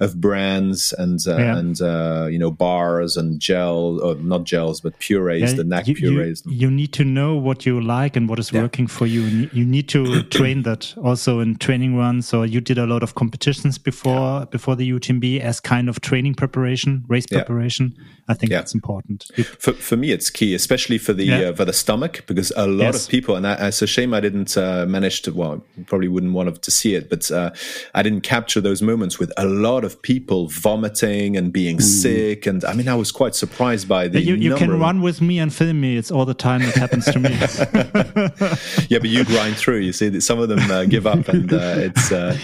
[0.00, 1.56] of brands and uh, yeah.
[1.56, 5.88] and uh, you know bars and gel or not gels but purees yeah, the NAC
[5.88, 6.42] you, purees.
[6.46, 8.62] you, you, need to know what you like and what is yeah.
[8.62, 9.22] working for you.
[9.52, 12.26] You need to train that also in training runs.
[12.26, 16.34] So you did a lot of competitions before before the UTMB as kind of training
[16.34, 17.96] preparation race preparation.
[18.28, 19.26] I think that's important.
[19.58, 22.94] For, for me it's key especially for the uh, for the stomach because a lot
[22.94, 23.04] yes.
[23.04, 26.32] of people and I, it's a shame I didn't uh, manage to, well, probably wouldn't
[26.32, 27.50] want to see it, but uh,
[27.94, 31.82] I didn't capture those moments with a lot of people vomiting and being mm.
[31.82, 32.46] sick.
[32.46, 34.20] And I mean, I was quite surprised by the.
[34.20, 35.96] You, you can run with me and film me.
[35.96, 37.30] It's all the time that happens to me.
[38.88, 39.78] yeah, but you grind through.
[39.78, 42.12] You see that some of them uh, give up, and uh, it's.
[42.12, 42.36] Uh,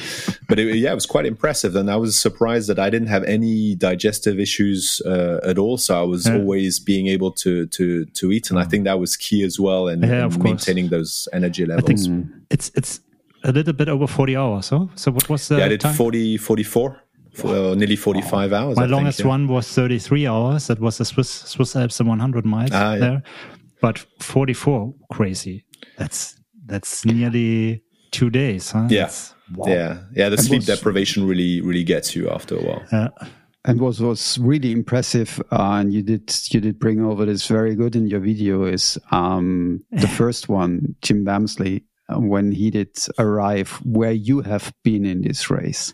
[0.48, 3.24] but it, yeah, it was quite impressive, and I was surprised that I didn't have
[3.24, 5.76] any digestive issues uh, at all.
[5.76, 6.34] So I was yeah.
[6.34, 8.70] always being able to to to eat, and I mm.
[8.70, 12.08] think that was key as well in, yeah, in maintaining those energy levels
[12.50, 13.00] it's it's
[13.44, 14.66] a little bit over 40 hours.
[14.66, 15.94] So, so what was the Yeah, I did time?
[15.94, 17.02] 40, 44.
[17.36, 18.58] For, uh, nearly 45 wow.
[18.58, 18.76] hours.
[18.76, 19.30] My I longest think, yeah.
[19.30, 20.66] one was 33 hours.
[20.68, 22.98] That was the Swiss Swiss Alps 100 miles ah, yeah.
[22.98, 23.22] there.
[23.82, 25.64] But 44, crazy.
[25.98, 28.70] That's that's nearly two days.
[28.70, 28.88] Huh?
[28.90, 29.10] Yeah,
[29.54, 29.68] wow.
[29.68, 30.28] yeah, yeah.
[30.30, 32.84] The sleep was, deprivation really really gets you after a while.
[32.90, 33.08] Uh,
[33.66, 37.74] and what was really impressive, uh, and you did you did bring over this very
[37.74, 43.80] good in your video is um, the first one, Jim Walmsley when he did arrive
[43.84, 45.92] where you have been in this race.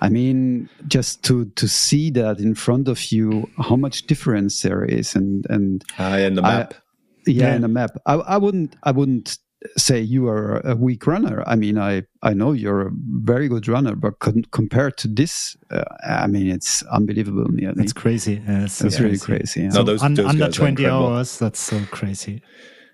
[0.00, 4.84] I mean, just to to see that in front of you, how much difference there
[4.84, 7.90] is, and and uh, in the map, I, yeah, yeah, in the map.
[8.06, 9.38] I, I wouldn't I wouldn't
[9.76, 11.44] say you are a weak runner.
[11.46, 15.56] I mean, I I know you're a very good runner, but con- compared to this,
[15.70, 17.46] uh, I mean, it's unbelievable.
[17.48, 17.82] Nearly.
[17.82, 18.42] It's crazy.
[18.48, 19.62] Uh, it's, it's really crazy.
[19.62, 19.68] Yeah.
[19.68, 21.38] No, those, those under twenty hours.
[21.38, 22.42] That's so crazy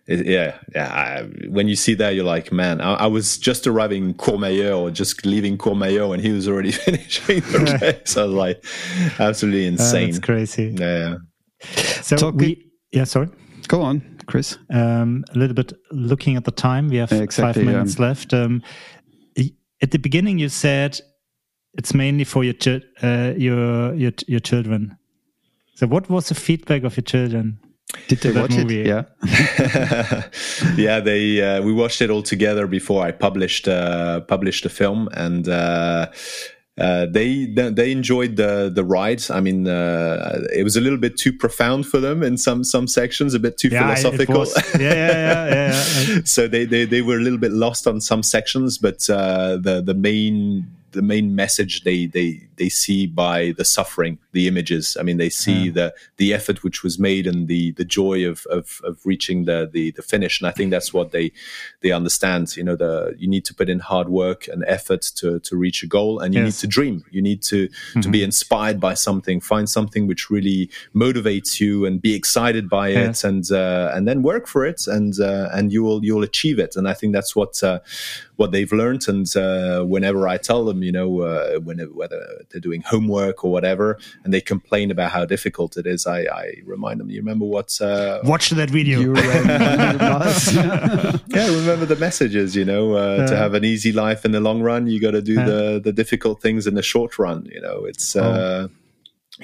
[0.09, 0.89] yeah, yeah.
[0.89, 4.77] I, when you see that, you're like, man, I, I, was just arriving in Courmayeur
[4.77, 8.17] or just leaving Courmayeur and he was already finishing the race.
[8.17, 8.65] I was like,
[9.19, 10.11] absolutely uh, insane.
[10.11, 10.75] That's crazy.
[10.79, 11.17] Yeah.
[12.03, 13.29] So Talking, we, yeah, sorry.
[13.69, 14.57] Go on, Chris.
[14.71, 16.89] Um, a little bit looking at the time.
[16.89, 18.07] We have yeah, exactly, five minutes yeah.
[18.07, 18.33] left.
[18.33, 18.63] Um,
[19.81, 20.99] at the beginning, you said
[21.75, 22.55] it's mainly for your
[23.03, 24.97] uh, your your your children.
[25.75, 27.61] So, what was the feedback of your children?
[28.09, 28.81] Did they watch movie.
[28.81, 28.87] it?
[28.87, 29.05] Yeah,
[30.77, 31.01] yeah.
[31.01, 35.49] They uh, we watched it all together before I published uh, published the film, and
[35.49, 36.11] uh,
[36.77, 39.23] uh they they enjoyed the the ride.
[39.31, 42.89] I mean, uh, it was a little bit too profound for them in some some
[42.89, 44.45] sections, a bit too yeah, philosophical.
[44.79, 45.69] yeah, yeah, yeah,
[46.09, 46.21] yeah.
[46.25, 49.81] so they, they they were a little bit lost on some sections, but uh, the
[49.81, 54.97] the main the main message they they they see by the suffering, the images.
[54.99, 55.73] I mean, they see yeah.
[55.73, 59.69] the the effort which was made and the the joy of of, of reaching the,
[59.73, 60.41] the the finish.
[60.41, 61.33] And I think that's what they
[61.81, 62.57] they understand.
[62.57, 65.83] You know, the you need to put in hard work and effort to to reach
[65.83, 66.47] a goal, and you yes.
[66.47, 67.05] need to dream.
[67.11, 68.01] You need to mm-hmm.
[68.01, 72.91] to be inspired by something, find something which really motivates you, and be excited by
[72.91, 76.59] it, and uh, and then work for it, and uh, and you will you'll achieve
[76.59, 76.77] it.
[76.77, 77.81] And I think that's what uh,
[78.39, 79.09] what they've learned.
[79.09, 83.53] And uh, whenever I tell them, you know, uh, whenever, whether they're doing homework or
[83.53, 87.45] whatever, and they complain about how difficult it is, I, I remind them, you remember
[87.45, 87.81] what?
[87.81, 89.01] Uh, Watch that video.
[91.29, 92.57] yeah, remember the messages.
[92.57, 95.23] You know, uh, to have an easy life in the long run, you got to
[95.23, 97.47] do the the difficult things in the short run.
[97.51, 98.17] You know, it's.
[98.17, 98.69] Oh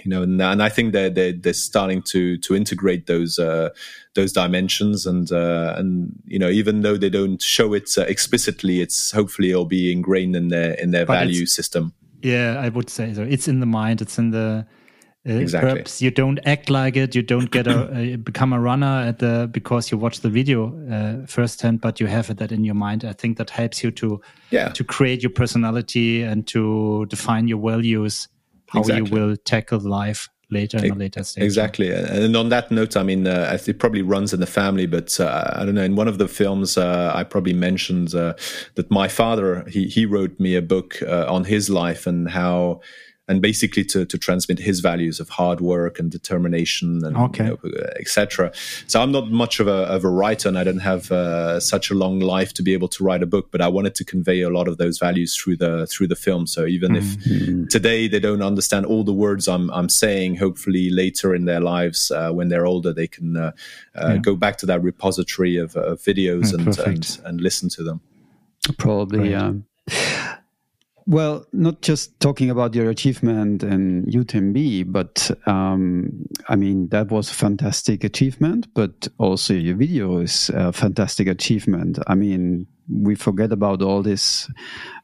[0.02, 3.70] you know, and, and I think they're, they're, they're starting to to integrate those uh,
[4.14, 8.80] those dimensions, and uh, and you know, even though they don't show it uh, explicitly,
[8.80, 11.94] it's hopefully it'll be ingrained in their in their but value system.
[12.24, 13.22] Yeah, I would say so.
[13.22, 14.00] It's in the mind.
[14.00, 14.66] It's in the
[15.26, 15.70] uh, exactly.
[15.70, 17.14] Perhaps you don't act like it.
[17.14, 21.26] You don't get a, become a runner at the because you watch the video uh,
[21.26, 23.04] firsthand, but you have that in your mind.
[23.04, 24.20] I think that helps you to
[24.50, 24.68] yeah.
[24.70, 28.28] to create your personality and to define your values
[28.68, 29.06] how exactly.
[29.06, 31.44] you will tackle life later in a later stage.
[31.44, 31.90] Exactly.
[31.90, 35.52] And on that note, I mean, uh, it probably runs in the family, but uh,
[35.56, 35.82] I don't know.
[35.82, 38.34] In one of the films, uh, I probably mentioned uh,
[38.74, 42.80] that my father he he wrote me a book uh, on his life and how
[43.26, 47.44] and basically to, to transmit his values of hard work and determination and okay.
[47.44, 47.58] you know,
[47.98, 48.52] etc.
[48.86, 51.90] So I'm not much of a, of a writer and I don't have uh, such
[51.90, 54.42] a long life to be able to write a book, but I wanted to convey
[54.42, 56.46] a lot of those values through the through the film.
[56.46, 57.62] So even mm-hmm.
[57.62, 61.60] if today they don't understand all the words I'm I'm saying, hopefully later in their
[61.60, 63.52] lives uh, when they're older they can uh,
[63.94, 64.18] uh yeah.
[64.18, 68.00] go back to that repository of, videos and, and, and listen to them.
[68.78, 69.34] Probably.
[69.34, 69.66] Um,
[71.06, 77.30] well, not just talking about your achievement in UTMB, but um, I mean, that was
[77.30, 81.98] a fantastic achievement, but also your video is a fantastic achievement.
[82.06, 84.50] I mean, we forget about all this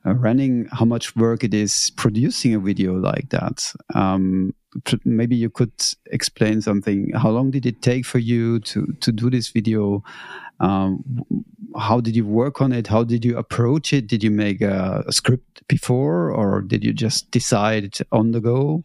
[0.06, 3.72] uh, running, how much work it is producing a video like that.
[3.94, 4.54] Um,
[5.04, 5.72] maybe you could
[6.06, 7.12] explain something.
[7.14, 10.02] How long did it take for you to, to do this video?
[10.60, 11.24] Um,
[11.76, 12.86] how did you work on it?
[12.86, 14.06] How did you approach it?
[14.06, 18.84] Did you make a, a script before, or did you just decide on the go?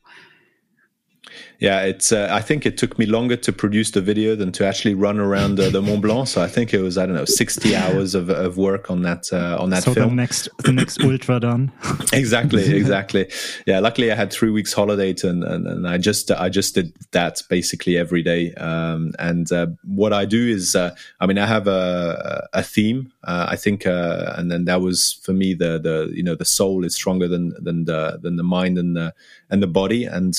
[1.60, 2.12] Yeah, it's.
[2.12, 5.20] Uh, I think it took me longer to produce the video than to actually run
[5.20, 6.28] around uh, the Mont Blanc.
[6.28, 9.32] So I think it was I don't know sixty hours of, of work on that
[9.32, 10.10] uh, on that so film.
[10.10, 11.72] the next the next ultra done.
[12.14, 13.32] exactly, exactly.
[13.66, 16.76] Yeah, luckily I had three weeks holiday to, and, and, and I just I just
[16.76, 18.54] did that basically every day.
[18.56, 23.12] Um, and uh, what I do is, uh, I mean, I have a a theme.
[23.24, 26.84] Uh, I think, and then that was for me the the you know the soul
[26.84, 29.14] is stronger than than the than the mind and the
[29.50, 30.36] and the body and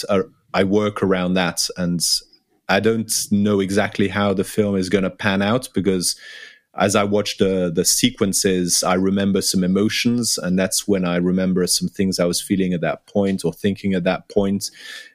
[0.56, 1.68] I work around that.
[1.76, 2.00] And
[2.66, 6.16] I don't know exactly how the film is going to pan out because
[6.78, 11.66] as I watch the the sequences, I remember some emotions, and that's when I remember
[11.66, 14.70] some things I was feeling at that point or thinking at that point,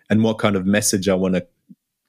[0.10, 1.46] and what kind of message I want to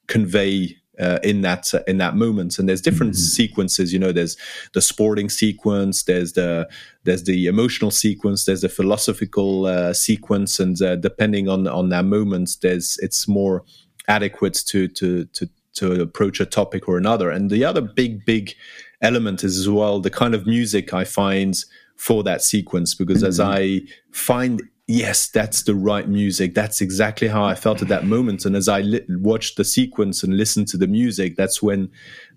[0.07, 3.21] convey uh, in that uh, in that moment and there's different mm-hmm.
[3.21, 4.37] sequences you know there's
[4.73, 6.69] the sporting sequence there's the
[7.03, 12.05] there's the emotional sequence there's the philosophical uh, sequence and uh, depending on on that
[12.05, 13.63] moment there's it's more
[14.07, 18.53] adequate to to to to approach a topic or another and the other big big
[19.01, 21.65] element is as well the kind of music i find
[21.95, 23.27] for that sequence because mm-hmm.
[23.27, 23.81] as i
[24.11, 26.53] find yes, that's the right music.
[26.53, 28.45] That's exactly how I felt at that moment.
[28.45, 31.89] And as I li- watched the sequence and listened to the music, that's when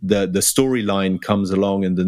[0.03, 2.05] the the storyline comes along and the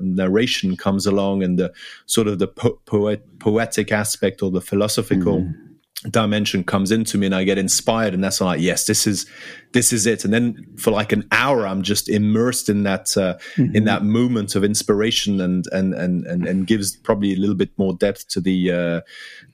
[0.00, 1.72] narration comes along and the
[2.06, 5.38] sort of the po- poet- poetic aspect or the philosophical.
[5.42, 5.61] Mm
[6.10, 9.24] dimension comes into me and I get inspired and that's like yes this is
[9.72, 13.38] this is it and then for like an hour I'm just immersed in that uh,
[13.54, 13.76] mm-hmm.
[13.76, 17.70] in that moment of inspiration and, and and and and gives probably a little bit
[17.78, 19.00] more depth to the uh,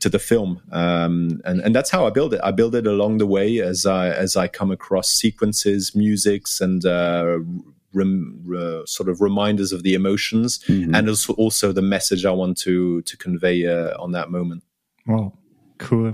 [0.00, 3.18] to the film um, and and that's how I build it I build it along
[3.18, 7.40] the way as I as I come across sequences musics and uh,
[7.92, 10.94] Rem, uh, sort of reminders of the emotions mm-hmm.
[10.94, 14.62] and also, also the message I want to to convey uh, on that moment.
[15.06, 15.34] Wow,
[15.78, 16.12] cool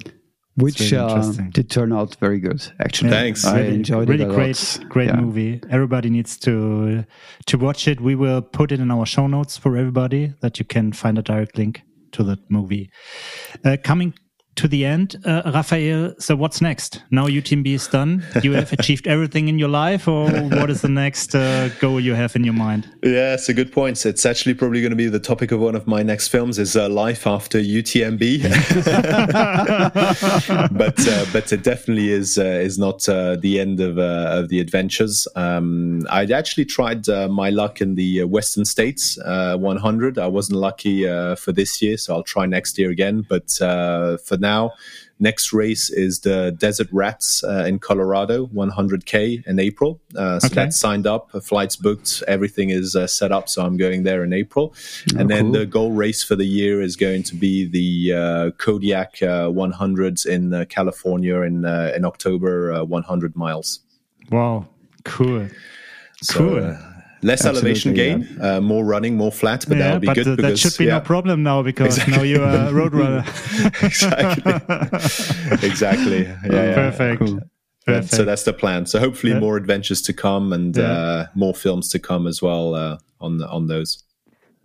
[0.57, 2.63] which uh, did turn out very good.
[2.81, 3.45] Actually, thanks.
[3.45, 4.27] I really, enjoyed really it.
[4.29, 4.89] Really great, lot.
[4.89, 5.21] great yeah.
[5.21, 5.61] movie.
[5.71, 7.05] Everybody needs to
[7.47, 8.01] to watch it.
[8.01, 11.23] We will put it in our show notes for everybody that you can find a
[11.23, 11.83] direct link
[12.13, 12.91] to that movie.
[13.65, 14.15] Uh, coming
[14.57, 16.15] to the end, uh, Rafael.
[16.19, 17.03] So what's next?
[17.11, 18.25] Now UTMB is done.
[18.43, 22.15] You have achieved everything in your life, or what is the next uh, goal you
[22.15, 22.89] have in your mind?
[23.03, 24.05] Yeah, it's a good point.
[24.07, 26.77] It's actually probably going to be the topic of one of my next films is
[26.77, 28.43] uh, life after UTMB.
[30.77, 34.61] but uh, but it definitely is uh, is not uh, the end of of the
[34.61, 35.27] adventures.
[35.35, 40.19] Um, I'd actually tried my luck in the Western States 100.
[40.19, 41.05] I wasn't lucky
[41.37, 43.25] for this year, so I'll try next year again.
[43.29, 44.73] But for now.
[45.21, 50.01] Next race is the Desert Rats uh, in Colorado, 100k in April.
[50.15, 50.55] Uh, so okay.
[50.57, 53.49] that's signed up, flights booked, everything is uh, set up.
[53.49, 55.53] So I'm going there in April, oh, and then cool.
[55.53, 60.31] the goal race for the year is going to be the uh, Kodiak 100s uh,
[60.31, 63.81] in uh, California in in October, 100 miles.
[64.31, 64.67] Wow,
[65.05, 65.49] cool.
[66.23, 66.94] So, cool
[67.25, 68.57] less Absolutely, elevation gain, yeah.
[68.57, 70.37] uh, more running, more flat, but yeah, that'll be good.
[70.37, 70.99] because, that should be yeah.
[70.99, 72.17] no problem now because exactly.
[72.17, 73.25] now you're a road runner.
[73.83, 74.53] exactly.
[75.67, 76.25] exactly.
[76.45, 77.23] Yeah, Perfect.
[77.23, 77.41] Cool.
[77.87, 78.15] Perfect.
[78.15, 78.87] So that's the plan.
[78.87, 82.99] So hopefully more adventures to come and uh, more films to come as well uh,
[83.21, 84.03] on on those.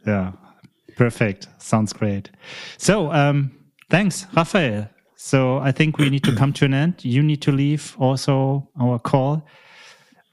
[0.06, 0.34] Yeah,
[0.96, 1.48] perfect.
[1.58, 2.30] Sounds great.
[2.78, 3.52] So um,
[3.90, 4.90] thanks, Rafael.
[5.16, 7.04] So I think we need to come to an end.
[7.04, 9.46] You need to leave also our call.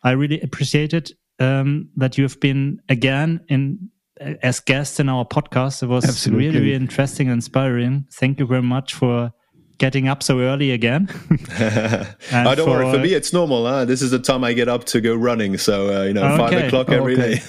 [0.05, 5.25] I really appreciate it um, that you have been again in as guest in our
[5.25, 5.83] podcast.
[5.83, 6.47] It was Absolutely.
[6.47, 8.07] really, really interesting and inspiring.
[8.13, 9.33] Thank you very much for
[9.79, 11.09] getting up so early again.
[11.59, 12.93] I don't for, worry.
[12.93, 13.67] For me, it's normal.
[13.67, 13.85] Huh?
[13.85, 15.59] This is the time I get up to go running.
[15.59, 16.37] So, uh, you know, okay.
[16.37, 17.35] five o'clock every okay.
[17.35, 17.39] day.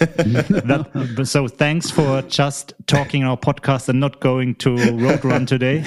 [0.65, 5.85] that, so thanks for just talking our podcast and not going to road run today.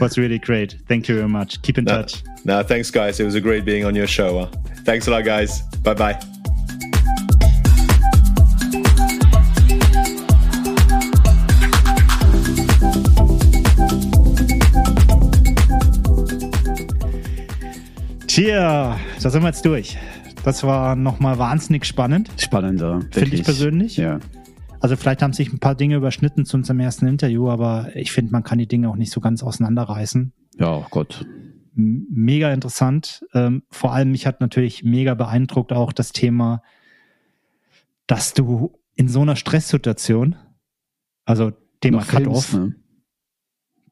[0.00, 0.76] was really great.
[0.86, 1.60] Thank you very much.
[1.62, 2.22] Keep in no, touch.
[2.44, 3.18] No, thanks, guys.
[3.18, 4.40] It was a great being on your show.
[4.40, 4.50] Huh?
[4.84, 5.62] Thanks a lot, guys.
[5.82, 6.18] Bye bye.
[18.26, 19.98] Tja, da sind wir jetzt durch.
[20.44, 22.30] Das war nochmal wahnsinnig spannend.
[22.38, 23.00] Spannender.
[23.10, 23.96] Finde ich persönlich.
[23.96, 24.20] Ja.
[24.80, 28.32] Also vielleicht haben sich ein paar Dinge überschnitten zu unserem ersten Interview, aber ich finde,
[28.32, 30.32] man kann die Dinge auch nicht so ganz auseinanderreißen.
[30.58, 31.26] Ja, oh Gott.
[31.74, 33.24] Mega interessant.
[33.34, 36.62] Ähm, vor allem mich hat natürlich mega beeindruckt auch das Thema,
[38.06, 40.36] dass du in so einer Stresssituation,
[41.24, 42.74] also Thema Cut-Off, ne?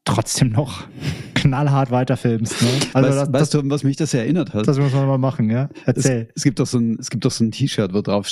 [0.05, 0.87] trotzdem noch
[1.35, 2.61] knallhart weiterfilmst.
[2.61, 2.67] Ne?
[2.93, 4.67] Also weißt, das, weißt du, was mich das erinnert hat?
[4.67, 5.69] Das muss man mal machen, ja.
[5.85, 6.27] Erzähl.
[6.29, 8.27] Es, es gibt doch so ein, es gibt doch so ein T-Shirt, wo drauf,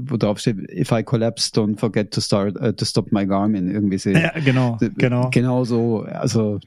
[0.00, 3.70] wo drauf steht, if I collapse, don't forget to start, uh, to stop my Garmin,
[3.70, 4.10] irgendwie so.
[4.10, 5.30] Ja, genau, genau.
[5.30, 6.58] Genau so, also,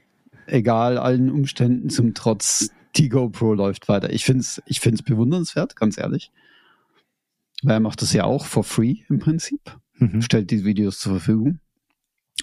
[0.46, 4.12] egal allen Umständen zum Trotz, die GoPro läuft weiter.
[4.12, 6.30] Ich find's, ich find's bewundernswert, ganz ehrlich.
[7.62, 9.76] Weil er macht das ja auch for free im Prinzip.
[9.98, 10.22] Mhm.
[10.22, 11.60] Stellt die Videos zur Verfügung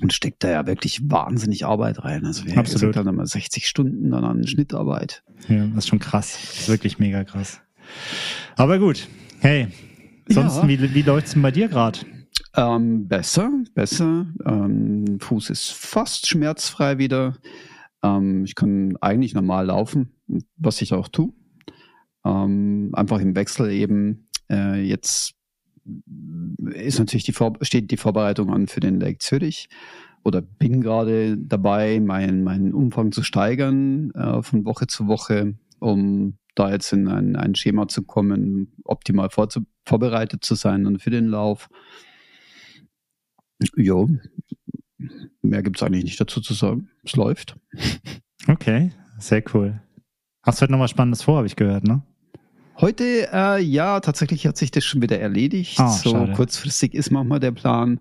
[0.01, 2.25] und steckt da ja wirklich wahnsinnig Arbeit rein.
[2.25, 2.95] Also wir Absolut.
[2.95, 5.23] dann immer 60 Stunden dann an Schnittarbeit.
[5.49, 6.37] Ja, das ist schon krass.
[6.41, 7.61] Das ist wirklich mega krass.
[8.55, 9.07] Aber gut.
[9.39, 9.67] Hey,
[10.27, 10.67] sonst, ja.
[10.67, 11.99] wie, wie läuft's denn bei dir gerade?
[12.55, 14.27] Ähm, besser, besser.
[14.45, 17.37] Ähm, Fuß ist fast schmerzfrei wieder.
[18.03, 20.13] Ähm, ich kann eigentlich normal laufen,
[20.57, 21.33] was ich auch tue.
[22.25, 25.33] Ähm, einfach im Wechsel eben äh, jetzt
[26.73, 29.67] ist natürlich die Vor steht die Vorbereitung an für den Lake Zürich
[30.23, 36.37] oder bin gerade dabei, meinen meinen Umfang zu steigern äh, von Woche zu Woche, um
[36.53, 39.29] da jetzt in ein, ein Schema zu kommen, optimal
[39.85, 41.69] vorbereitet zu sein und für den Lauf.
[43.75, 44.09] Jo,
[45.41, 46.89] mehr gibt es eigentlich nicht dazu zu sagen.
[47.03, 47.55] Es läuft.
[48.47, 49.81] Okay, sehr cool.
[50.43, 52.01] Hast du heute noch was Spannendes vor, habe ich gehört, ne?
[52.81, 55.77] Heute, äh, ja, tatsächlich hat sich das schon wieder erledigt.
[55.79, 56.33] Oh, so schade.
[56.33, 57.99] kurzfristig ist manchmal der Plan.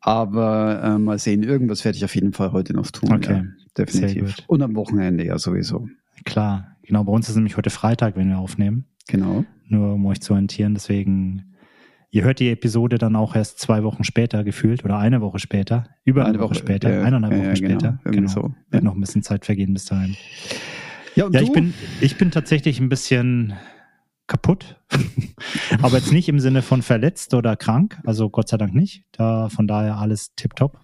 [0.00, 3.12] Aber äh, mal sehen, irgendwas werde ich auf jeden Fall heute noch tun.
[3.12, 3.32] Okay.
[3.32, 3.44] Ja,
[3.76, 4.36] definitiv.
[4.46, 5.88] Und am Wochenende ja sowieso.
[6.24, 7.04] Klar, genau.
[7.04, 8.86] Bei uns ist nämlich heute Freitag, wenn wir aufnehmen.
[9.08, 9.44] Genau.
[9.68, 10.72] Nur um euch zu orientieren.
[10.72, 11.54] Deswegen,
[12.10, 15.84] ihr hört die Episode dann auch erst zwei Wochen später gefühlt oder eine Woche später.
[16.04, 18.00] Über eine, eine Woche, Woche, später, ja, eineinhalb Wochen ja, genau, später.
[18.04, 18.28] Genau.
[18.28, 18.54] So.
[18.70, 20.16] Wird noch ein bisschen Zeit vergehen bis dahin.
[21.14, 23.54] Ja, ja ich bin, ich bin tatsächlich ein bisschen
[24.26, 24.80] kaputt.
[25.82, 27.98] Aber jetzt nicht im Sinne von verletzt oder krank.
[28.04, 29.04] Also Gott sei Dank nicht.
[29.12, 30.78] Da von daher alles tipptopp.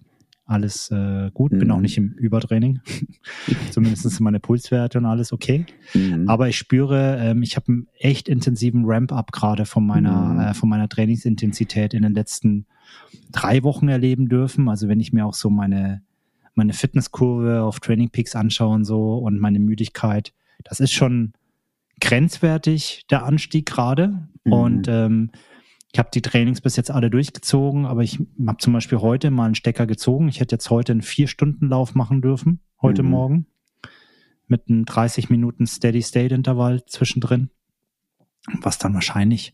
[0.47, 1.51] Alles äh, gut.
[1.51, 1.59] Mhm.
[1.59, 1.81] Bin auch mhm.
[1.81, 2.79] nicht im Übertraining.
[3.71, 5.65] Zumindest sind meine Pulswerte und alles okay.
[5.93, 6.27] Mhm.
[6.29, 10.39] Aber ich spüre, ähm, ich habe einen echt intensiven Ramp-up gerade von meiner, mhm.
[10.39, 12.65] äh, von meiner Trainingsintensität in den letzten
[13.33, 14.69] drei Wochen erleben dürfen.
[14.69, 16.01] Also wenn ich mir auch so meine,
[16.55, 20.33] meine Fitnesskurve auf Training Peaks anschaue und so und meine Müdigkeit,
[20.63, 21.33] das ist schon
[21.99, 24.27] grenzwertig, der Anstieg gerade.
[24.45, 24.53] Mhm.
[24.53, 25.31] Und ähm,
[25.93, 29.45] Ich habe die Trainings bis jetzt alle durchgezogen, aber ich habe zum Beispiel heute mal
[29.45, 30.27] einen Stecker gezogen.
[30.27, 33.09] Ich hätte jetzt heute einen Vier-Stunden-Lauf machen dürfen, heute Mhm.
[33.09, 33.45] Morgen,
[34.47, 37.49] mit einem 30 Minuten Steady-State-Intervall zwischendrin,
[38.61, 39.53] was dann wahrscheinlich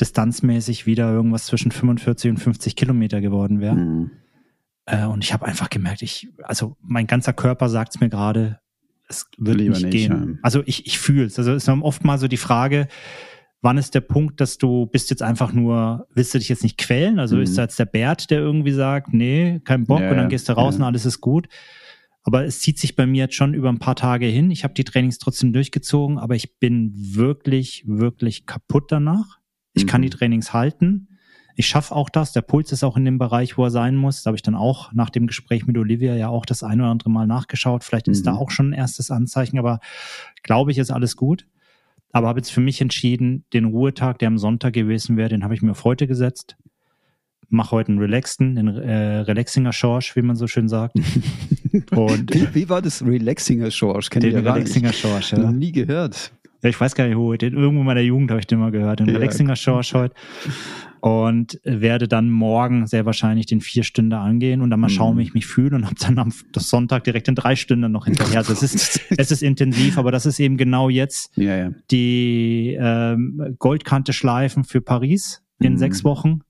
[0.00, 3.76] distanzmäßig wieder irgendwas zwischen 45 und 50 Kilometer geworden wäre.
[3.76, 4.10] Mhm.
[4.86, 8.60] Äh, und ich habe einfach gemerkt, ich, also mein ganzer Körper sagt es mir gerade,
[9.08, 10.32] es wird Lieber nicht, gehen.
[10.34, 10.38] ja.
[10.42, 11.38] Also ich, ich fühle es.
[11.38, 12.88] Also es ist oft mal so die Frage,
[13.62, 16.78] wann ist der Punkt, dass du bist jetzt einfach nur, willst du dich jetzt nicht
[16.78, 17.18] quälen?
[17.18, 17.42] Also Mhm.
[17.42, 20.48] ist da jetzt der Bert, der irgendwie sagt, nee, kein Bock Ja, und dann gehst
[20.48, 20.80] du raus ja.
[20.80, 21.48] und alles ist gut.
[22.22, 24.50] Aber es zieht sich bei mir jetzt schon über ein paar Tage hin.
[24.50, 29.38] Ich habe die Trainings trotzdem durchgezogen, aber ich bin wirklich, wirklich kaputt danach.
[29.74, 30.04] Ich kann Mhm.
[30.06, 31.08] die Trainings halten.
[31.58, 32.32] Ich schaffe auch das.
[32.32, 34.22] Der Puls ist auch in dem Bereich, wo er sein muss.
[34.22, 36.90] Da habe ich dann auch nach dem Gespräch mit Olivia ja auch das ein oder
[36.90, 37.82] andere Mal nachgeschaut.
[37.84, 38.24] Vielleicht ist Mhm.
[38.24, 39.80] da auch schon ein erstes Anzeichen, aber
[40.42, 41.46] glaube ich, ist alles gut.
[42.12, 45.54] Aber habe jetzt für mich entschieden, den Ruhetag, der am Sonntag gewesen wäre, den habe
[45.54, 46.56] ich mir auf heute gesetzt.
[47.48, 50.96] Mach heute einen relaxten, den äh, Relaxinger Schorsch, wie man so schön sagt.
[51.92, 54.10] Und Wie, wie war das Relaxinger Schorsch?
[54.10, 54.92] Kennt den ihr ja Relaxinger.
[54.92, 55.52] Schorsch, Noch ja.
[55.52, 56.32] nie gehört.
[56.62, 57.34] Ja, ich weiß gar nicht, wo.
[57.34, 59.00] Den, irgendwo in meiner Jugend habe ich den mal gehört.
[59.00, 59.14] Den Ja.
[59.14, 60.14] Relaxinger Schorsch heute.
[61.06, 65.18] Und werde dann morgen sehr wahrscheinlich den vier Stunden angehen und dann mal schauen, Mhm.
[65.20, 68.38] wie ich mich fühle und habe dann am Sonntag direkt in drei Stunden noch hinterher.
[68.38, 71.70] Also es ist, es ist intensiv, aber das ist eben genau jetzt Ja, ja.
[71.92, 75.78] die ähm, Goldkante schleifen für Paris in Mhm.
[75.78, 76.40] sechs Wochen.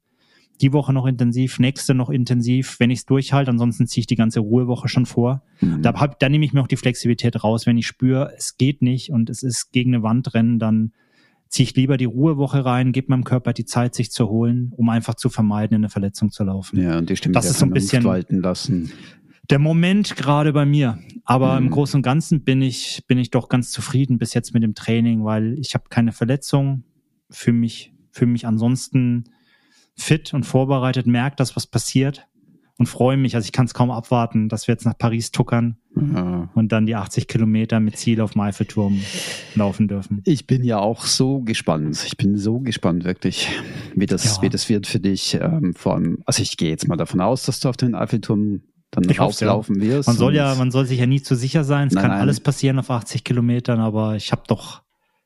[0.62, 4.16] Die Woche noch intensiv, nächste noch intensiv, wenn ich es durchhalte, ansonsten ziehe ich die
[4.16, 5.42] ganze Ruhewoche schon vor.
[5.60, 5.82] Mhm.
[5.82, 7.66] Da, hab, da nehme ich mir auch die Flexibilität raus.
[7.66, 10.92] Wenn ich spüre, es geht nicht und es ist gegen eine Wand rennen, dann
[11.48, 14.88] ziehe ich lieber die Ruhewoche rein, gebe meinem Körper die Zeit, sich zu holen, um
[14.88, 16.80] einfach zu vermeiden, in eine Verletzung zu laufen.
[16.80, 18.90] ja, und die Stimme Das ist so ein bisschen- walten lassen.
[19.48, 20.98] Der Moment gerade bei mir.
[21.24, 21.66] Aber Mhm.
[21.66, 24.74] im Großen und Ganzen bin ich, bin ich doch ganz zufrieden bis jetzt mit dem
[24.74, 26.82] Training, weil ich habe keine Verletzung,
[27.30, 29.24] fühle mich, fühle mich ansonsten
[29.94, 32.26] fit und vorbereitet, merke, dass was passiert
[32.78, 33.34] und freue mich.
[33.34, 36.50] Also ich kann es kaum abwarten, dass wir jetzt nach Paris tuckern Ja.
[36.54, 39.00] und dann die 80 Kilometer mit Ziel auf dem Eiffelturm
[39.54, 40.20] laufen dürfen.
[40.24, 42.02] Ich bin ja auch so gespannt.
[42.06, 43.48] Ich bin so gespannt, wirklich,
[43.94, 44.42] wie das, Ja.
[44.42, 45.34] wie das wird für dich.
[45.40, 48.62] Ähm, vor allem, also ich gehe jetzt mal davon aus, dass du auf den Eiffelturm
[48.90, 49.58] dann Ich hoff's, ja.
[49.68, 50.06] wirst.
[50.06, 51.88] Man soll ja, man soll sich ja nie zu sicher sein.
[51.88, 52.20] Es Nein, kann nein.
[52.20, 54.82] alles passieren auf 80 Kilometern, aber ich habe doch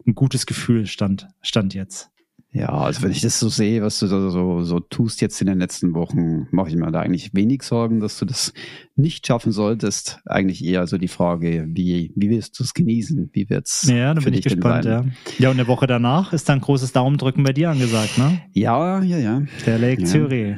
[0.06, 2.09] ein gutes Gefühl stand, stand jetzt.
[2.52, 5.46] Ja, also wenn ich das so sehe, was du so, so, so tust jetzt in
[5.46, 8.52] den letzten Wochen, mache ich mir da eigentlich wenig Sorgen, dass du das
[8.96, 10.18] nicht schaffen solltest.
[10.26, 13.30] Eigentlich eher so die Frage, wie, wie wirst du es genießen?
[13.32, 15.04] Wie wird's Ja, da bin ich gespannt, ja.
[15.38, 18.42] Ja, und eine Woche danach ist dann großes Daumendrücken bei dir angesagt, ne?
[18.52, 19.42] Ja, ja, ja.
[19.66, 20.08] Der Lake Ja.
[20.08, 20.56] Zürich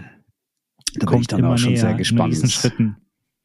[0.95, 3.02] Da bin kommt ich dann immer auch schon näher, sehr in gespannt.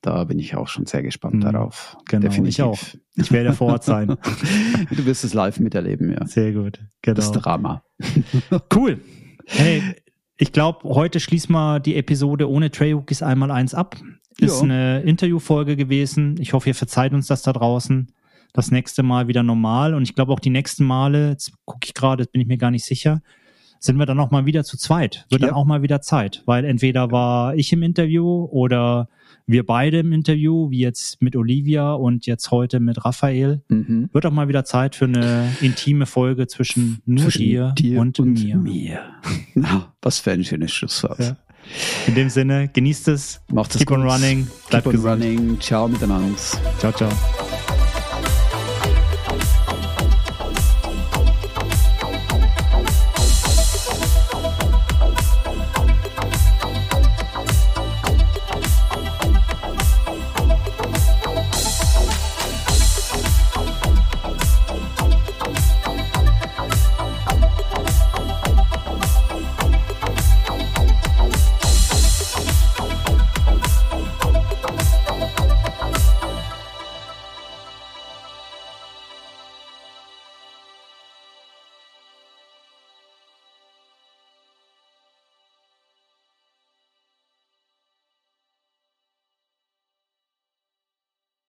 [0.07, 1.41] Da bin ich auch schon sehr gespannt Mhm.
[1.41, 1.97] darauf.
[2.07, 2.55] Genau, Definitiv.
[2.55, 2.79] ich auch.
[3.15, 4.15] Ich werde vor Ort sein.
[4.91, 6.25] Du wirst es live miterleben, ja.
[6.25, 7.39] Sehr gut, Das genau.
[7.41, 7.83] Drama.
[8.73, 9.01] Cool.
[9.45, 9.81] Hey,
[10.37, 13.97] ich glaube, heute schließen wir die Episode ohne Trailhookies einmal eins ab.
[14.39, 14.63] Ist Ja.
[14.63, 16.35] eine Interviewfolge gewesen.
[16.39, 18.07] Ich hoffe, ihr verzeiht uns das da draußen.
[18.53, 19.93] Das nächste Mal wieder normal.
[19.93, 22.71] Und ich glaube auch die nächsten Male, jetzt gucke ich gerade, bin ich mir gar
[22.71, 23.21] nicht sicher,
[23.79, 25.25] sind wir dann auch mal wieder zu zweit.
[25.29, 25.47] Wird Ja.
[25.49, 26.43] dann auch mal wieder Zeit.
[26.45, 29.09] Weil entweder war ich im Interview oder
[29.47, 33.61] wir beide im Interview, wie jetzt mit Olivia und jetzt heute mit Raphael.
[33.69, 34.09] Mhm.
[34.11, 38.57] Wird auch mal wieder Zeit für eine intime Folge zwischen nur Zwischen dir, und, mir.
[38.57, 39.01] mir.
[39.55, 41.19] Na, was für ein schönes Schlusswort.
[41.19, 41.37] Ja.
[42.07, 43.41] In dem Sinne, genießt es.
[43.51, 44.11] Macht es Keep on gut.
[44.11, 44.47] running.
[44.69, 45.23] Bleibt Keep on gesund.
[45.23, 45.59] running.
[45.59, 46.37] Ciao miteinander.
[46.79, 47.09] Ciao, ciao.